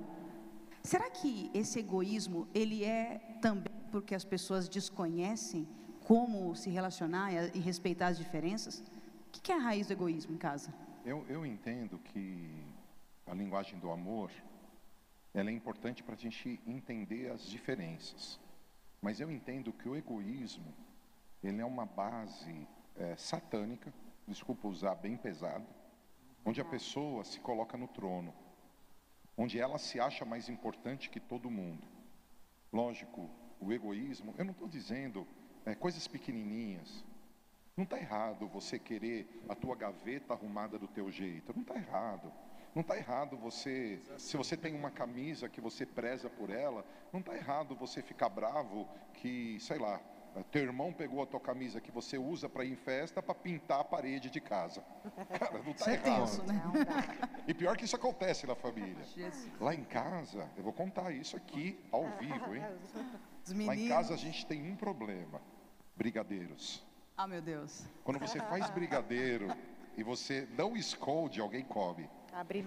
[0.84, 5.66] Será que esse egoísmo, ele é também porque as pessoas desconhecem
[6.04, 8.84] como se relacionar e, respeitar as diferenças?
[9.26, 10.85] O que é a raiz do egoísmo em casa?
[11.06, 12.50] Eu, eu entendo que
[13.28, 14.28] a linguagem do amor
[15.32, 18.40] ela é importante para a gente entender as diferenças.
[19.00, 20.74] Mas eu entendo que o egoísmo
[21.44, 23.94] ele é uma base é, satânica,
[24.26, 25.64] desculpa usar bem pesado,
[26.44, 28.34] onde a pessoa se coloca no trono,
[29.36, 31.86] onde ela se acha mais importante que todo mundo.
[32.72, 33.30] Lógico,
[33.60, 35.24] o egoísmo, eu não estou dizendo
[35.64, 37.04] é, coisas pequenininhas,
[37.76, 41.52] não está errado você querer a tua gaveta arrumada do teu jeito.
[41.54, 42.32] Não está errado.
[42.74, 47.20] Não está errado você, se você tem uma camisa que você preza por ela, não
[47.20, 50.00] está errado você ficar bravo que, sei lá,
[50.44, 53.80] teu irmão pegou a tua camisa que você usa para ir em festa para pintar
[53.80, 54.82] a parede de casa.
[55.38, 56.20] Cara, não está é errado.
[56.20, 56.62] tenso, né?
[57.46, 59.04] E pior que isso acontece na família.
[59.60, 62.62] Lá em casa, eu vou contar isso aqui ao vivo, hein?
[63.66, 65.40] Lá em casa a gente tem um problema:
[65.96, 66.84] brigadeiros.
[67.16, 67.82] Ah, meu Deus.
[68.04, 69.48] Quando você faz brigadeiro
[69.96, 72.08] e você não esconde, alguém come.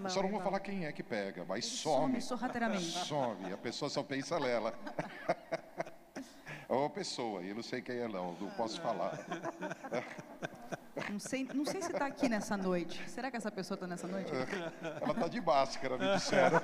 [0.00, 0.10] Mão.
[0.10, 0.42] Só não vou irmão.
[0.42, 2.20] falar quem é que pega, mas Some some.
[2.20, 2.90] sorrateiramente.
[3.06, 3.52] Some.
[3.52, 4.74] A pessoa só pensa nela.
[6.68, 9.18] É uma pessoa, e eu não sei quem é não, não posso falar.
[11.10, 13.02] Não sei, não sei se está aqui nessa noite.
[13.10, 14.30] Será que essa pessoa está nessa noite?
[15.02, 16.60] Ela tá de máscara, me disseram.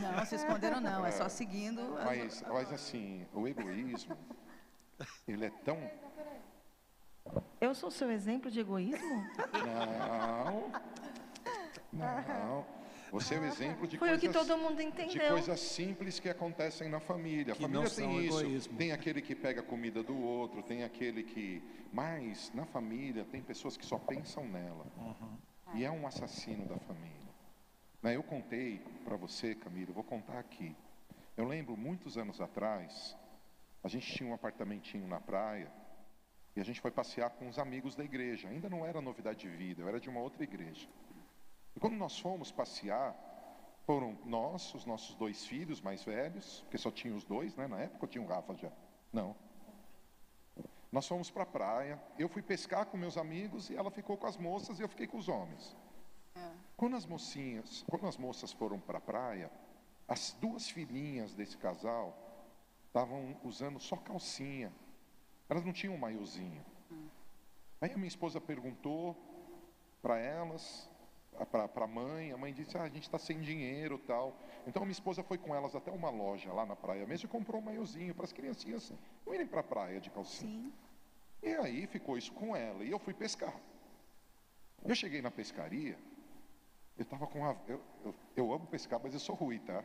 [0.00, 1.04] Não, se esconderam não.
[1.04, 1.80] É só seguindo.
[1.98, 4.16] as- Mas, mas assim, o egoísmo,
[5.30, 5.78] ele é tão...
[7.60, 9.24] Eu sou seu exemplo de egoísmo?
[9.66, 10.72] Não,
[11.92, 12.66] não.
[13.12, 14.20] Você é o exemplo de Foi o coisas...
[14.20, 15.30] que todo mundo de entendeu.
[15.30, 17.52] coisas simples que acontecem na família.
[17.52, 18.40] A Que família não tem são isso.
[18.40, 18.76] egoísmo.
[18.78, 21.60] Tem aquele que pega a comida do outro, tem aquele que.
[21.92, 24.86] Mas na família tem pessoas que só pensam nela.
[25.74, 27.10] e é um assassino da família.
[28.02, 30.74] Né, Eu contei para você, Camila, eu vou contar aqui.
[31.36, 33.16] Eu lembro muitos anos atrás,
[33.82, 35.70] a gente tinha um apartamentinho na praia
[36.54, 38.48] e a gente foi passear com os amigos da igreja.
[38.48, 40.88] Ainda não era novidade de vida, eu era de uma outra igreja.
[41.74, 43.14] E quando nós fomos passear,
[43.86, 47.66] foram nós, os nossos dois filhos mais velhos, porque só tinha os dois, né?
[47.66, 48.70] Na época tinha o Rafa já.
[49.12, 49.34] Não.
[50.92, 54.26] Nós fomos para a praia, eu fui pescar com meus amigos e ela ficou com
[54.26, 55.76] as moças e eu fiquei com os homens.
[56.76, 59.50] Quando as mocinhas, quando as moças foram para a praia,
[60.08, 62.16] as duas filhinhas desse casal
[62.90, 64.72] estavam usando só calcinha.
[65.48, 66.64] Elas não tinham um maiozinho.
[67.80, 69.16] Aí a minha esposa perguntou
[70.02, 70.90] para elas,
[71.50, 74.36] para a mãe, a mãe disse, ah, a gente está sem dinheiro tal.
[74.66, 77.30] Então a minha esposa foi com elas até uma loja lá na praia mesmo e
[77.30, 78.92] comprou um maiozinho para as criancinhas
[79.24, 80.50] não irem para a praia de calcinha.
[80.50, 80.72] Sim.
[81.42, 83.54] E aí ficou isso com ela e eu fui pescar.
[84.84, 85.96] Eu cheguei na pescaria,
[86.98, 87.56] eu estava com a.
[87.68, 89.82] Eu, eu, eu amo pescar, mas eu sou ruim, tá?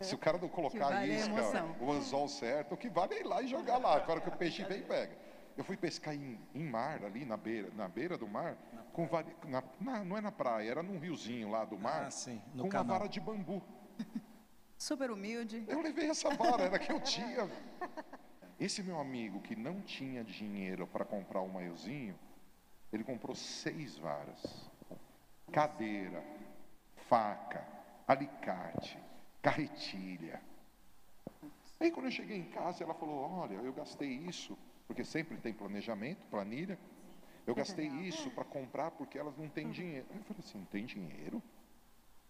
[0.00, 1.34] Se o cara não colocar vale isca,
[1.78, 3.96] o anzol certo, o que vale é ir lá e jogar lá.
[3.96, 5.16] Agora que o peixe vem, pega.
[5.56, 8.56] Eu fui pescar em, em mar, ali na beira, na beira do mar,
[8.94, 12.10] com vari- na, na- não é na praia, era num riozinho lá do mar, Ah,
[12.10, 12.98] sim, no com uma canal.
[12.98, 13.62] vara de bambu.
[14.78, 15.64] Super humilde.
[15.68, 17.50] Eu levei essa vara, era que eu tinha.
[18.58, 22.18] Esse meu amigo que não tinha dinheiro para comprar um maiozinho,
[22.90, 24.70] ele comprou seis varas.
[25.52, 26.24] Cadeira,
[27.08, 27.62] faca,
[28.08, 28.98] alicate,
[29.42, 30.40] carretilha.
[31.78, 35.52] Aí quando eu cheguei em casa, ela falou, olha, eu gastei isso, porque sempre tem
[35.52, 36.78] planejamento, planilha.
[37.46, 40.06] Eu gastei isso para comprar porque elas não têm dinheiro.
[40.10, 41.42] Aí eu falei assim, não tem dinheiro?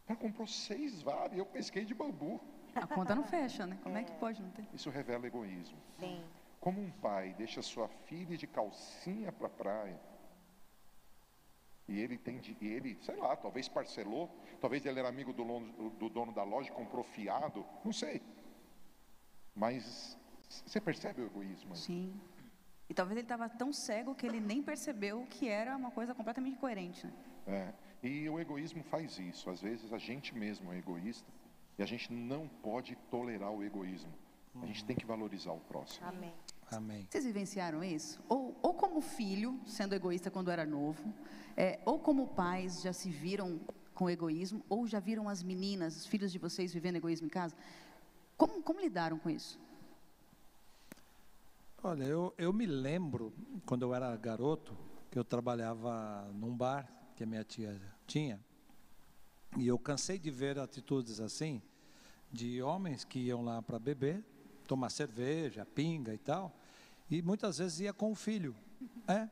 [0.06, 2.40] Ela comprou seis varas e eu pesquei de bambu.
[2.74, 3.76] A conta não fecha, né?
[3.82, 4.64] Como é que pode não ter?
[4.72, 5.76] Isso revela egoísmo.
[5.98, 6.22] Sim.
[6.60, 10.00] Como um pai deixa sua filha de calcinha para a praia,
[11.90, 14.30] e ele tem, de- e ele, sei lá, talvez parcelou,
[14.60, 18.22] talvez ele era amigo do, lono- do dono da loja, comprou fiado, não sei.
[19.54, 20.16] Mas
[20.64, 21.72] você percebe o egoísmo?
[21.72, 21.78] aí?
[21.78, 22.20] Sim.
[22.88, 26.54] E talvez ele estava tão cego que ele nem percebeu que era uma coisa completamente
[26.56, 27.12] incoerente, né?
[27.46, 27.72] É.
[28.06, 29.50] E o egoísmo faz isso.
[29.50, 31.28] Às vezes a gente mesmo é egoísta
[31.78, 34.12] e a gente não pode tolerar o egoísmo.
[34.62, 36.06] A gente tem que valorizar o próximo.
[36.08, 36.32] Amém.
[36.70, 37.06] Amém.
[37.10, 38.22] Vocês vivenciaram isso?
[38.28, 41.12] Ou, ou como filho, sendo egoísta quando era novo,
[41.56, 43.60] é, ou como pais já se viram
[43.94, 47.56] com egoísmo, ou já viram as meninas, os filhos de vocês vivendo egoísmo em casa?
[48.36, 49.60] Como, como lidaram com isso?
[51.82, 53.32] Olha, eu, eu me lembro,
[53.66, 54.76] quando eu era garoto,
[55.10, 58.40] que eu trabalhava num bar que a minha tia tinha,
[59.56, 61.60] e eu cansei de ver atitudes assim,
[62.30, 64.24] de homens que iam lá para beber,
[64.66, 66.54] tomar cerveja, pinga e tal,
[67.10, 68.54] e muitas vezes ia com o filho,
[69.08, 69.28] é,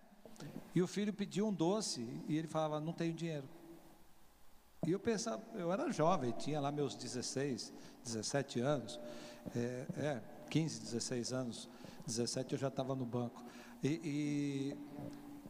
[0.75, 3.49] e o filho pedia um doce, e ele falava, não tenho dinheiro.
[4.87, 7.73] E eu pensava, eu era jovem, tinha lá meus 16,
[8.05, 8.99] 17 anos,
[9.55, 11.69] é, é 15, 16 anos,
[12.07, 13.45] 17 eu já estava no banco.
[13.83, 14.77] E, e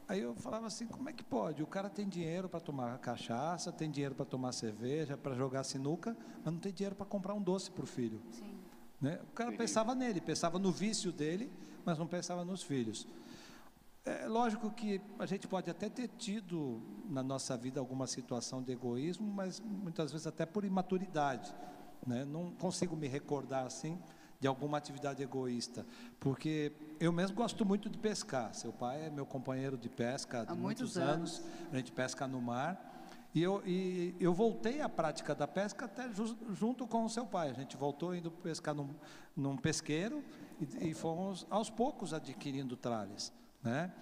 [0.09, 1.63] aí eu falava assim, como é que pode?
[1.63, 6.17] O cara tem dinheiro para tomar cachaça, tem dinheiro para tomar cerveja, para jogar sinuca,
[6.45, 8.21] mas não tem dinheiro para comprar um doce para o filho.
[9.01, 9.21] Né?
[9.23, 11.51] O cara pensava nele, pensava no vício dele,
[11.89, 13.07] mas não pensava nos filhos.
[14.05, 18.73] É lógico que a gente pode até ter tido na nossa vida alguma situação de
[18.73, 21.55] egoísmo, mas muitas vezes até por imaturidade.
[22.07, 22.27] Né?
[22.27, 23.99] Não consigo me recordar assim
[24.41, 25.85] de alguma atividade egoísta,
[26.21, 28.55] porque eu mesmo gosto muito de pescar.
[28.55, 31.43] Seu pai é meu companheiro de pesca há, muitos muitos anos.
[31.73, 32.97] A gente pesca no mar.
[33.35, 37.27] E eu, e eu voltei à prática da pesca até ju- junto com o seu
[37.27, 37.51] pai.
[37.51, 38.89] A gente voltou indo pescar num,
[39.37, 40.25] num pesqueiro
[40.61, 43.33] e, e fomos aos poucos adquirindo tralhas,
[43.63, 43.93] né?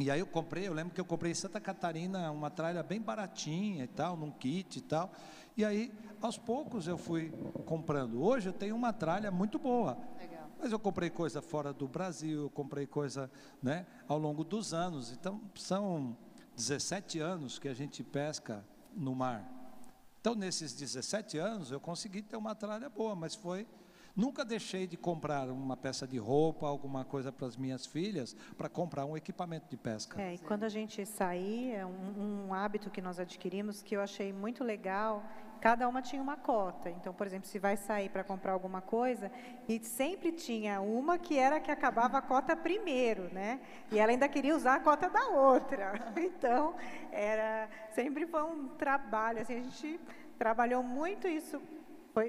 [0.00, 3.00] E aí eu comprei, eu lembro que eu comprei em Santa Catarina uma tralha bem
[3.00, 5.12] baratinha e tal, num kit e tal.
[5.56, 7.30] E aí, aos poucos eu fui
[7.64, 8.20] comprando.
[8.20, 9.96] Hoje eu tenho uma tralha muito boa.
[10.18, 10.50] Legal.
[10.58, 13.30] Mas eu comprei coisa fora do Brasil, eu comprei coisa
[13.62, 15.12] né, ao longo dos anos.
[15.12, 16.16] Então, são
[16.56, 18.64] 17 anos que a gente pesca
[18.96, 19.48] no mar.
[20.20, 23.64] Então, nesses 17 anos, eu consegui ter uma tralha boa, mas foi.
[24.16, 28.68] Nunca deixei de comprar uma peça de roupa, alguma coisa para as minhas filhas, para
[28.68, 30.22] comprar um equipamento de pesca.
[30.22, 34.00] É, e quando a gente saía, é um, um hábito que nós adquirimos que eu
[34.00, 35.24] achei muito legal,
[35.60, 36.90] cada uma tinha uma cota.
[36.90, 39.32] Então, por exemplo, se vai sair para comprar alguma coisa,
[39.68, 43.60] e sempre tinha uma que era que acabava a cota primeiro, né?
[43.90, 46.12] E ela ainda queria usar a cota da outra.
[46.16, 46.74] Então,
[47.10, 50.00] era sempre foi um trabalho, assim, a gente
[50.38, 51.60] trabalhou muito isso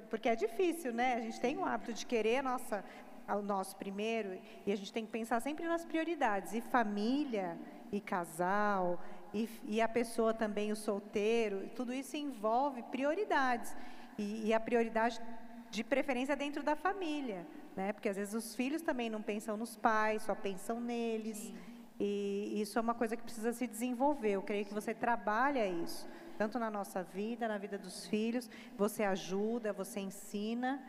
[0.09, 1.15] porque é difícil, né?
[1.15, 2.83] A gente tem o hábito de querer, nossa,
[3.27, 6.53] o nosso primeiro, e a gente tem que pensar sempre nas prioridades.
[6.53, 7.57] E família,
[7.91, 8.99] e casal,
[9.33, 13.75] e, e a pessoa também, o solteiro, tudo isso envolve prioridades.
[14.17, 15.21] E, e a prioridade
[15.69, 17.91] de preferência dentro da família, né?
[17.91, 21.37] Porque às vezes os filhos também não pensam nos pais, só pensam neles.
[21.37, 21.55] Sim.
[21.99, 24.31] E isso é uma coisa que precisa se desenvolver.
[24.31, 26.07] Eu creio que você trabalha isso,
[26.37, 28.49] tanto na nossa vida, na vida dos filhos.
[28.77, 30.81] Você ajuda, você ensina,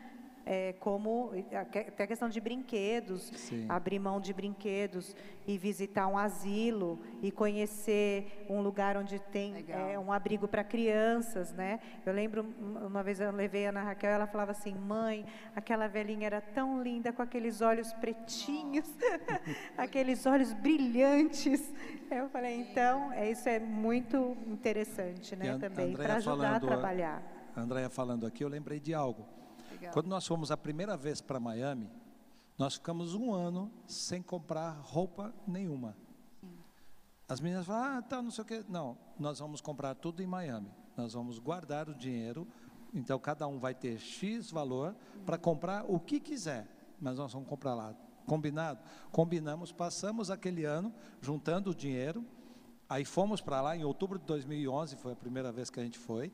[0.47, 3.65] é, como até a questão de brinquedos, Sim.
[3.67, 5.13] abrir mão de brinquedos
[5.45, 11.51] e visitar um asilo e conhecer um lugar onde tem é, um abrigo para crianças,
[11.51, 11.81] né?
[12.05, 12.45] Eu lembro
[12.85, 16.81] uma vez eu levei a Ana Raquel, ela falava assim, mãe, aquela velhinha era tão
[16.81, 18.89] linda com aqueles olhos pretinhos,
[19.77, 21.73] aqueles olhos brilhantes.
[22.09, 25.57] Eu falei, então, é, isso é muito interessante, né?
[25.57, 27.21] Também para ajudar a trabalhar.
[27.53, 29.36] A Andréia falando aqui, eu lembrei de algo.
[29.77, 29.93] Legal.
[29.93, 31.89] Quando nós fomos a primeira vez para Miami,
[32.57, 35.95] nós ficamos um ano sem comprar roupa nenhuma.
[36.41, 36.57] Sim.
[37.29, 38.65] As meninas falam, ah, tá, não sei o quê.
[38.67, 40.71] Não, nós vamos comprar tudo em Miami.
[40.95, 42.47] Nós vamos guardar o dinheiro.
[42.91, 46.67] Então, cada um vai ter X valor para comprar o que quiser.
[46.99, 47.93] Mas nós vamos comprar lá.
[48.25, 48.79] Combinado?
[49.11, 52.25] Combinamos, passamos aquele ano juntando o dinheiro.
[52.89, 55.99] Aí fomos para lá em outubro de 2011, foi a primeira vez que a gente
[55.99, 56.31] foi.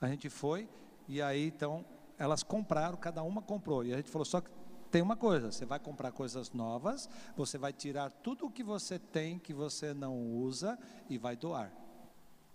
[0.00, 0.68] A gente foi
[1.08, 1.84] e aí então
[2.22, 3.84] elas compraram, cada uma comprou.
[3.84, 4.48] E a gente falou, só que
[4.92, 8.96] tem uma coisa, você vai comprar coisas novas, você vai tirar tudo o que você
[8.98, 10.78] tem que você não usa
[11.10, 11.72] e vai doar.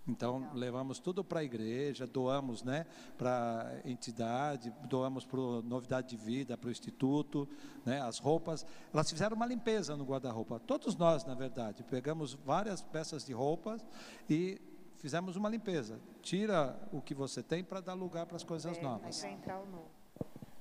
[0.06, 0.54] Então Legal.
[0.54, 2.86] levamos tudo para a igreja, doamos, né,
[3.18, 7.46] para entidade, doamos para novidade de vida, para o instituto,
[7.84, 8.64] né, as roupas.
[8.90, 10.58] Elas fizeram uma limpeza no guarda-roupa.
[10.60, 13.84] Todos nós, na verdade, pegamos várias peças de roupas
[14.30, 14.58] e
[14.98, 16.00] fizemos uma limpeza.
[16.20, 19.24] Tira o que você tem para dar lugar para as coisas é, novas.
[19.24, 19.90] entrar o novo.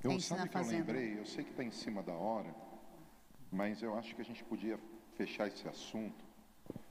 [0.04, 2.56] Eu sabe que eu lembrei, eu sei que está em cima da hora,
[3.52, 4.80] mas eu acho que a gente podia
[5.16, 6.24] fechar esse assunto.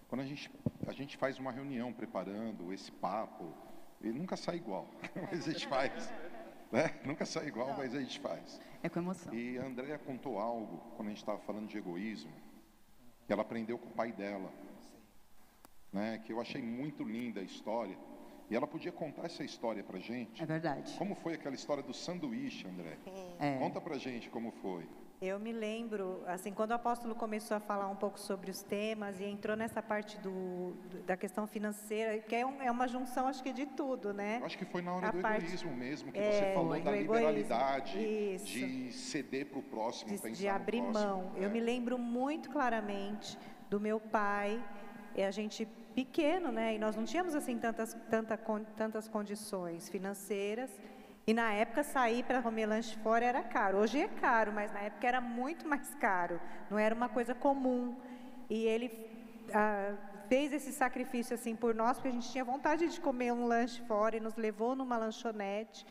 [0.08, 0.50] Quando a gente,
[0.86, 3.54] a gente faz uma reunião preparando esse papo,
[4.00, 4.88] ele nunca sai igual,
[5.30, 6.12] mas a gente faz.
[6.70, 7.00] Né?
[7.04, 7.76] Nunca sai igual, Não.
[7.78, 8.60] mas a gente faz.
[8.82, 9.32] É com emoção.
[9.32, 12.32] E a Andrea contou algo, quando a gente estava falando de egoísmo,
[13.24, 14.52] que ela aprendeu com o pai dela
[15.92, 17.96] né, que eu achei muito linda a história.
[18.48, 20.40] E ela podia contar essa história para gente.
[20.42, 20.94] É verdade.
[20.96, 22.96] Como foi aquela história do sanduíche, André?
[23.40, 23.58] É.
[23.58, 24.86] Conta para gente como foi.
[25.20, 29.18] Eu me lembro, assim, quando o apóstolo começou a falar um pouco sobre os temas
[29.18, 30.74] e entrou nessa parte do,
[31.06, 34.42] da questão financeira, que é, um, é, uma junção, acho que de tudo, né?
[34.44, 36.92] Acho que foi na hora a do parte, egoísmo mesmo, que é, você falou da
[36.92, 41.32] liberalidade, isso, de ceder para o próximo, de, pensar de abrir mão.
[41.36, 41.46] É.
[41.46, 43.38] Eu me lembro muito claramente
[43.70, 44.62] do meu pai,
[45.16, 46.74] e a gente pequeno, né?
[46.74, 48.38] E nós não tínhamos assim tantas, tanta,
[48.76, 50.70] tantas condições financeiras.
[51.26, 53.78] E na época sair para comer lanche fora era caro.
[53.78, 56.38] Hoje é caro, mas na época era muito mais caro.
[56.70, 57.96] Não era uma coisa comum.
[58.50, 58.92] E ele
[59.54, 59.94] ah,
[60.28, 63.80] fez esse sacrifício assim por nós, porque a gente tinha vontade de comer um lanche
[63.86, 65.86] fora e nos levou numa lanchonete.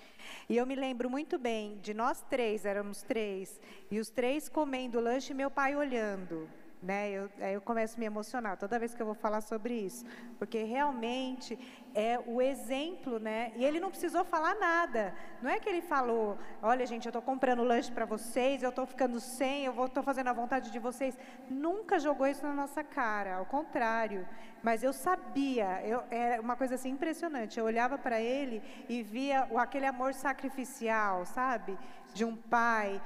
[0.48, 3.60] E eu me lembro muito bem de nós três, éramos três,
[3.90, 6.48] e os três comendo lanche e meu pai olhando
[6.82, 7.10] né?
[7.10, 10.06] Eu, eu começo a me emocionar toda vez que eu vou falar sobre isso,
[10.38, 11.58] porque realmente
[11.94, 13.52] é o exemplo, né?
[13.56, 15.14] E ele não precisou falar nada.
[15.42, 18.86] Não é que ele falou, olha gente, eu estou comprando lanche para vocês, eu estou
[18.86, 21.18] ficando sem, eu estou fazendo a vontade de vocês.
[21.50, 24.28] Nunca jogou isso na nossa cara, ao contrário.
[24.62, 27.60] Mas eu sabia, eu, é uma coisa assim impressionante.
[27.60, 31.78] Eu olhava para ele e via aquele amor sacrificial, sabe?
[32.14, 33.02] De um pai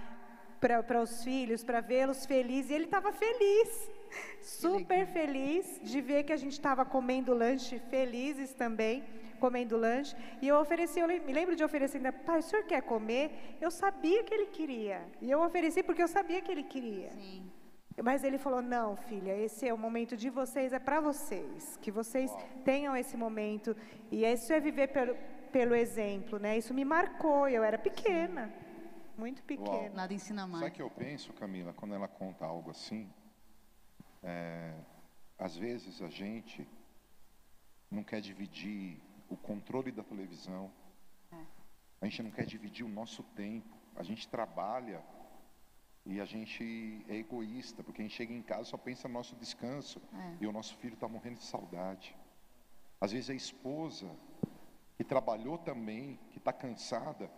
[0.60, 3.89] para os filhos, para vê-los felizes, e ele estava feliz,
[4.41, 9.03] super feliz de ver que a gente estava comendo lanche, felizes também,
[9.39, 12.82] comendo lanche, e eu ofereci, eu me lembro de oferecer ainda, pai, o senhor quer
[12.82, 13.57] comer?
[13.62, 17.12] Eu sabia que ele queria, e eu ofereci porque eu sabia que ele queria.
[17.12, 17.49] Sim.
[18.01, 21.91] Mas ele falou: não, filha, esse é o momento de vocês, é para vocês, que
[21.91, 22.32] vocês
[22.64, 23.76] tenham esse momento.
[24.12, 25.16] E isso é viver pelo,
[25.51, 26.57] pelo exemplo, né?
[26.57, 28.47] Isso me marcou, eu era pequena.
[28.47, 28.68] Sim.
[29.20, 29.70] Muito pequeno.
[29.70, 29.93] Uau.
[29.93, 30.63] Nada ensina mais.
[30.63, 33.11] Sabe o que eu penso, Camila, quando ela conta algo assim?
[34.24, 34.74] É,
[35.38, 36.65] às vezes a gente
[37.91, 40.72] não quer dividir o controle da televisão.
[41.34, 41.43] É.
[42.01, 43.76] A gente não quer dividir o nosso tempo.
[43.97, 45.03] A gente trabalha
[46.05, 49.36] e a gente é egoísta, porque a gente chega em casa só pensa no nosso
[49.36, 50.38] descanso é.
[50.39, 52.15] e o nosso filho está morrendo de saudade.
[53.01, 54.09] Às vezes a esposa
[54.95, 57.30] que trabalhou também, que está cansada,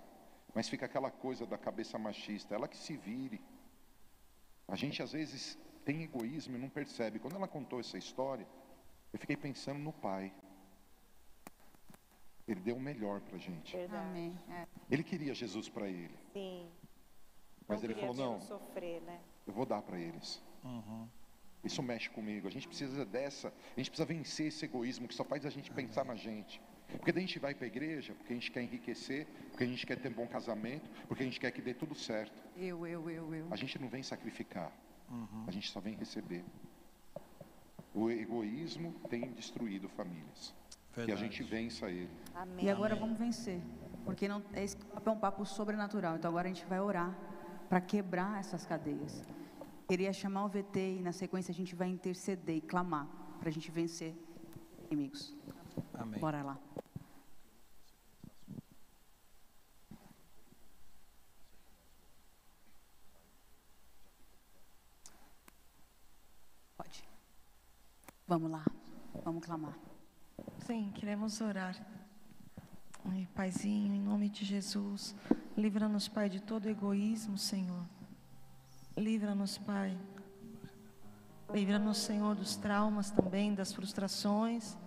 [0.53, 3.41] mas fica aquela coisa da cabeça machista, ela que se vire.
[4.67, 7.19] A gente às vezes tem egoísmo e não percebe.
[7.19, 8.47] Quando ela contou essa história,
[9.11, 10.33] eu fiquei pensando no pai.
[12.47, 13.77] Ele deu o melhor para a gente.
[13.77, 14.37] Amém.
[14.49, 14.67] É.
[14.89, 16.17] Ele queria Jesus para ele.
[16.33, 16.69] Sim.
[17.67, 18.41] Mas ele queria falou, não.
[18.41, 19.21] sofrer, né?
[19.47, 20.43] Eu vou dar para eles.
[20.63, 21.07] Uhum.
[21.63, 22.47] Isso mexe comigo.
[22.47, 25.71] A gente precisa dessa, a gente precisa vencer esse egoísmo que só faz a gente
[25.71, 26.61] pensar na gente.
[26.97, 29.67] Porque daí a gente vai para a igreja, porque a gente quer enriquecer, porque a
[29.67, 32.33] gente quer ter um bom casamento, porque a gente quer que dê tudo certo.
[32.57, 33.47] Eu, eu, eu, eu.
[33.51, 34.71] A gente não vem sacrificar,
[35.09, 35.43] Uhum.
[35.47, 36.43] a gente só vem receber.
[37.93, 40.53] O egoísmo tem destruído famílias.
[40.93, 41.21] Que a Verdade.
[41.21, 42.09] gente vença ele.
[42.33, 42.65] Amém.
[42.65, 43.59] E agora vamos vencer.
[44.05, 46.15] Porque não, esse papo é um papo sobrenatural.
[46.15, 47.17] Então agora a gente vai orar
[47.69, 49.23] para quebrar essas cadeias.
[49.87, 53.07] Queria chamar o VT e na sequência a gente vai interceder e clamar
[53.39, 54.13] para a gente vencer
[54.89, 55.35] inimigos.
[55.93, 56.19] Amém.
[56.19, 56.57] Bora lá.
[66.77, 67.03] Pode.
[68.27, 68.65] Vamos lá.
[69.23, 69.77] Vamos clamar.
[70.65, 71.75] Sim, queremos orar.
[73.05, 75.15] Ai, Paizinho, em nome de Jesus,
[75.57, 77.83] livra-nos, Pai, de todo egoísmo, Senhor.
[78.95, 79.97] Livra-nos, Pai.
[81.51, 84.77] Livra-nos, Senhor, dos traumas também, das frustrações.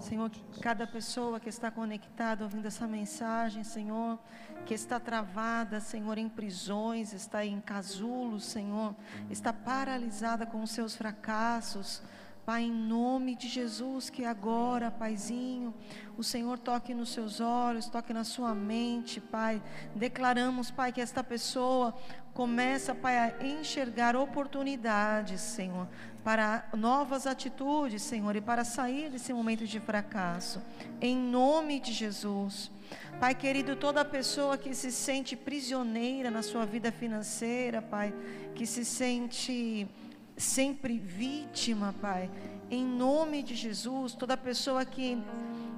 [0.00, 0.30] Senhor,
[0.60, 4.18] cada pessoa que está conectada ouvindo essa mensagem, Senhor,
[4.64, 8.94] que está travada, Senhor, em prisões, está em casulos, Senhor,
[9.28, 12.02] está paralisada com os seus fracassos.
[12.46, 15.74] Pai, em nome de Jesus, que agora, Paizinho,
[16.16, 19.62] o Senhor toque nos seus olhos, toque na sua mente, Pai.
[19.94, 21.94] Declaramos, Pai, que esta pessoa
[22.38, 25.88] começa, Pai, a enxergar oportunidades, Senhor,
[26.22, 30.62] para novas atitudes, Senhor, e para sair desse momento de fracasso.
[31.00, 32.70] Em nome de Jesus.
[33.18, 38.14] Pai querido, toda pessoa que se sente prisioneira na sua vida financeira, Pai,
[38.54, 39.88] que se sente
[40.36, 42.30] sempre vítima, Pai.
[42.70, 45.18] Em nome de Jesus, toda pessoa que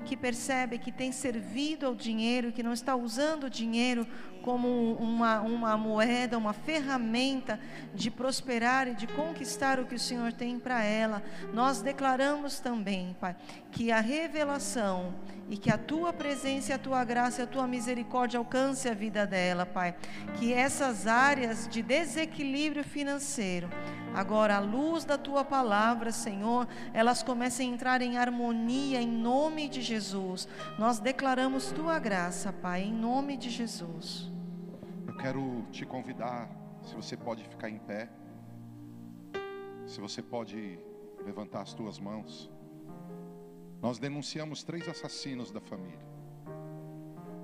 [0.05, 4.07] que percebe que tem servido ao dinheiro, que não está usando o dinheiro
[4.43, 7.59] como uma, uma moeda, uma ferramenta
[7.95, 11.23] de prosperar e de conquistar o que o Senhor tem para ela.
[11.53, 13.37] Nós declaramos também, Pai,
[13.71, 15.15] que a revelação
[15.49, 19.67] e que a tua presença, a tua graça a tua misericórdia alcance a vida dela,
[19.67, 19.97] Pai.
[20.39, 23.69] Que essas áreas de desequilíbrio financeiro,
[24.15, 29.69] agora à luz da tua palavra, Senhor, elas comecem a entrar em harmonia em nome
[29.69, 30.47] de Jesus.
[30.79, 34.31] Nós declaramos tua graça, Pai, em nome de Jesus.
[35.07, 36.49] Eu quero te convidar,
[36.85, 38.09] se você pode ficar em pé,
[39.85, 40.79] se você pode
[41.25, 42.49] levantar as tuas mãos.
[43.81, 46.07] Nós denunciamos três assassinos da família: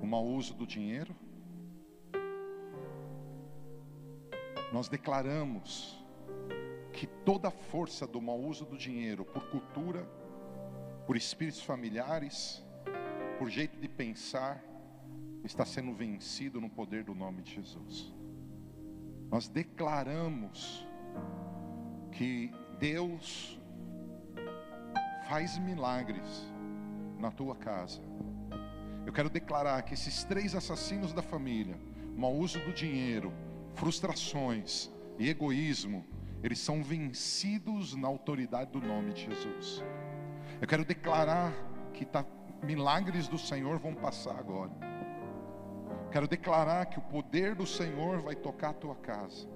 [0.01, 1.15] o mau uso do dinheiro,
[4.71, 5.97] nós declaramos
[6.93, 10.03] que toda a força do mau uso do dinheiro, por cultura,
[11.05, 12.63] por espíritos familiares,
[13.39, 14.63] por jeito de pensar,
[15.43, 18.13] está sendo vencido no poder do nome de Jesus.
[19.29, 20.85] Nós declaramos
[22.11, 23.59] que Deus
[25.27, 26.49] faz milagres
[27.19, 28.01] na tua casa.
[29.05, 31.77] Eu quero declarar que esses três assassinos da família,
[32.15, 33.33] mau uso do dinheiro,
[33.75, 34.89] frustrações
[35.19, 36.05] e egoísmo,
[36.43, 39.83] eles são vencidos na autoridade do nome de Jesus.
[40.61, 41.53] Eu quero declarar
[41.93, 42.25] que tá,
[42.63, 44.71] milagres do Senhor vão passar agora.
[46.11, 49.47] Quero declarar que o poder do Senhor vai tocar a tua casa.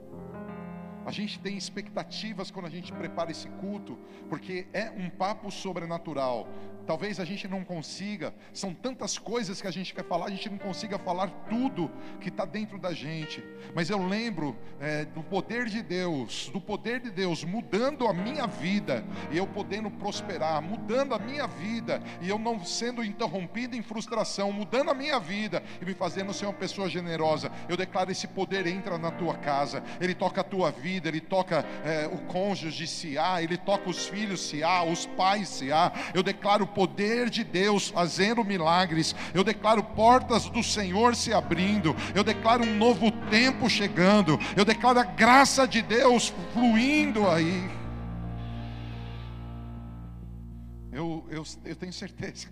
[1.05, 3.97] A gente tem expectativas quando a gente prepara esse culto,
[4.29, 6.47] porque é um papo sobrenatural.
[6.85, 10.49] Talvez a gente não consiga, são tantas coisas que a gente quer falar, a gente
[10.49, 13.43] não consiga falar tudo que está dentro da gente.
[13.75, 18.47] Mas eu lembro é, do poder de Deus, do poder de Deus mudando a minha
[18.47, 23.81] vida e eu podendo prosperar, mudando a minha vida e eu não sendo interrompido em
[23.81, 27.51] frustração, mudando a minha vida e me fazendo ser uma pessoa generosa.
[27.69, 31.65] Eu declaro esse poder entra na tua casa, ele toca a tua vida, ele toca
[31.83, 35.91] é, o cônjuge se há, ele toca os filhos se há, os pais se há.
[36.13, 39.15] Eu declaro o poder de Deus fazendo milagres.
[39.33, 41.95] Eu declaro portas do Senhor se abrindo.
[42.15, 44.37] Eu declaro um novo tempo chegando.
[44.55, 47.69] Eu declaro a graça de Deus fluindo aí.
[50.91, 52.47] Eu, eu, eu tenho certeza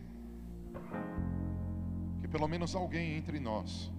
[2.22, 3.92] que pelo menos alguém entre nós,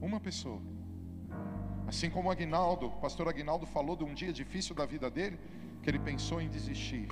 [0.00, 0.60] uma pessoa,
[1.88, 5.40] assim como o Aguinaldo, o pastor Aguinaldo falou de um dia difícil da vida dele,
[5.82, 7.08] que ele pensou em desistir.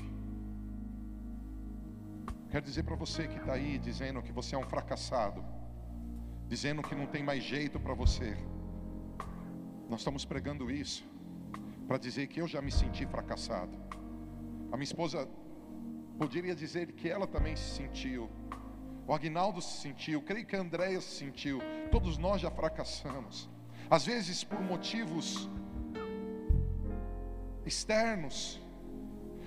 [2.51, 5.43] Quero dizer para você que está aí dizendo que você é um fracassado,
[6.47, 8.37] dizendo que não tem mais jeito para você.
[9.89, 11.09] Nós estamos pregando isso
[11.89, 13.79] para dizer que eu já me senti fracassado.
[14.71, 15.27] A minha esposa
[16.19, 18.29] poderia dizer que ela também se sentiu.
[19.07, 21.61] O Agnaldo se sentiu, creio que a Andréia se sentiu.
[21.91, 23.56] Todos nós já fracassamos.
[23.91, 25.49] Às vezes por motivos
[27.65, 28.61] externos,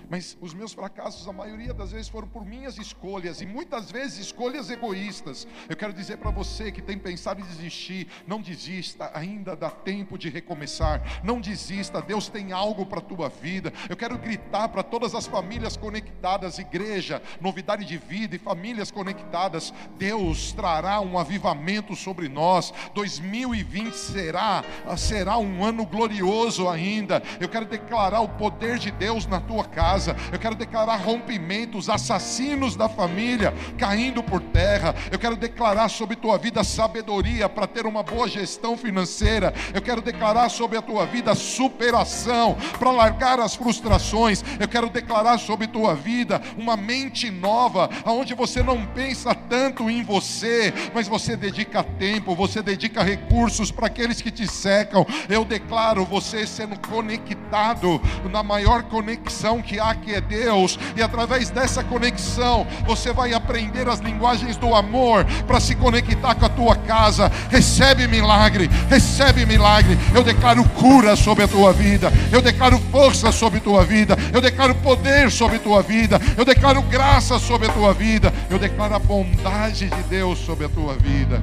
[0.10, 4.18] mas os meus fracassos, a maioria das vezes, foram por minhas escolhas, e muitas vezes
[4.20, 5.48] escolhas egoístas.
[5.70, 10.18] Eu quero dizer para você que tem pensado em desistir, não desista, ainda dá tempo
[10.18, 11.22] de recomeçar.
[11.24, 13.72] Não desista, Deus tem algo para a tua vida.
[13.88, 19.72] Eu quero gritar para todas as famílias conectadas, igreja, novidade de vida e famílias conectadas.
[19.98, 22.74] Deus trará um avivamento sobre nós.
[22.96, 24.64] 2020 será,
[24.98, 27.22] será um ano glorioso ainda.
[27.40, 30.16] Eu quero declarar o poder de Deus na tua casa casa.
[30.32, 34.96] Eu quero declarar rompimentos, assassinos da família caindo por terra.
[35.12, 39.54] Eu quero declarar sobre tua vida sabedoria para ter uma boa gestão financeira.
[39.74, 44.44] Eu quero declarar sobre a tua vida superação para largar as frustrações.
[44.60, 50.04] Eu quero declarar sobre tua vida uma mente nova, aonde você não pensa tanto em
[50.04, 55.06] você, mas você dedica tempo, você dedica recursos para aqueles que te secam.
[55.28, 58.02] Eu declaro você sendo conectado
[58.32, 63.88] na maior conexão que há que é Deus, e através dessa conexão você vai aprender
[63.88, 67.32] as linguagens do amor para se conectar com a tua casa.
[67.50, 69.98] Recebe milagre, recebe milagre.
[70.14, 74.42] Eu declaro cura sobre a tua vida, eu declaro força sobre a tua vida, eu
[74.42, 78.96] declaro poder sobre a tua vida, eu declaro graça sobre a tua vida, eu declaro
[78.96, 81.42] a bondade de Deus sobre a tua vida.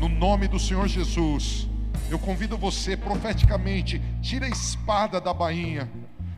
[0.00, 1.68] No nome do Senhor Jesus.
[2.10, 5.88] Eu convido você profeticamente, tira a espada da bainha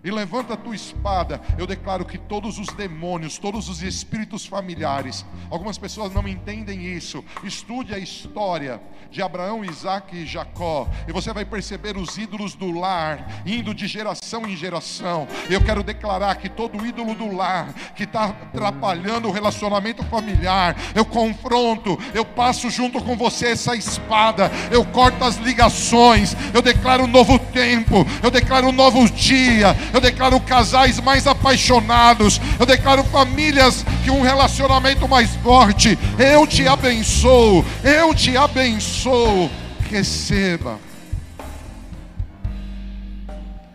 [0.07, 1.41] e levanta a tua espada.
[1.59, 7.25] Eu declaro que todos os demônios, todos os espíritos familiares, algumas pessoas não entendem isso.
[7.43, 8.81] Estude a história
[9.11, 13.89] de Abraão, Isaac e Jacó, e você vai perceber os ídolos do lar indo de
[13.89, 15.27] geração em geração.
[15.51, 21.05] Eu quero declarar que todo ídolo do lar que está atrapalhando o relacionamento familiar, eu
[21.05, 27.09] confronto, eu passo junto com você essa espada, eu corto as ligações, eu declaro um
[27.09, 33.83] novo tempo, eu declaro um novo dia eu declaro casais mais apaixonados, eu declaro famílias
[34.05, 35.99] que um relacionamento mais forte.
[36.19, 39.51] Eu te abençoo, eu te abençoo.
[39.89, 40.79] Receba.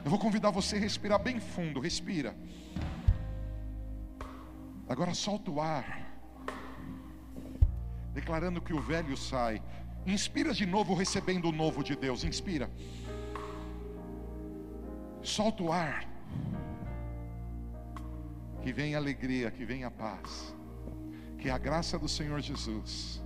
[0.06, 2.36] Eu vou convidar você a respirar bem fundo, respira.
[4.88, 6.08] Agora solta o ar.
[8.14, 9.60] Declarando que o velho sai.
[10.06, 12.24] Inspira de novo, recebendo o novo de Deus.
[12.24, 12.70] Inspira.
[15.24, 16.11] Solta o ar.
[18.62, 20.56] Que venha alegria, que venha paz.
[21.38, 23.22] Que a graça do Senhor Jesus,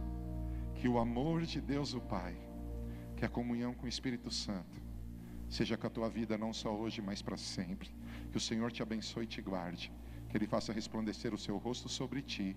[0.76, 2.36] que o amor de Deus o Pai,
[3.18, 4.82] que a comunhão com o Espírito Santo,
[5.50, 7.90] seja com a tua vida não só hoje, mas para sempre.
[8.32, 9.92] Que o Senhor te abençoe e te guarde.
[10.30, 12.56] Que Ele faça resplandecer o seu rosto sobre ti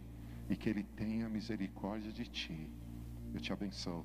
[0.49, 2.71] e que Ele tenha misericórdia de ti.
[3.35, 4.05] Eu te abençoo.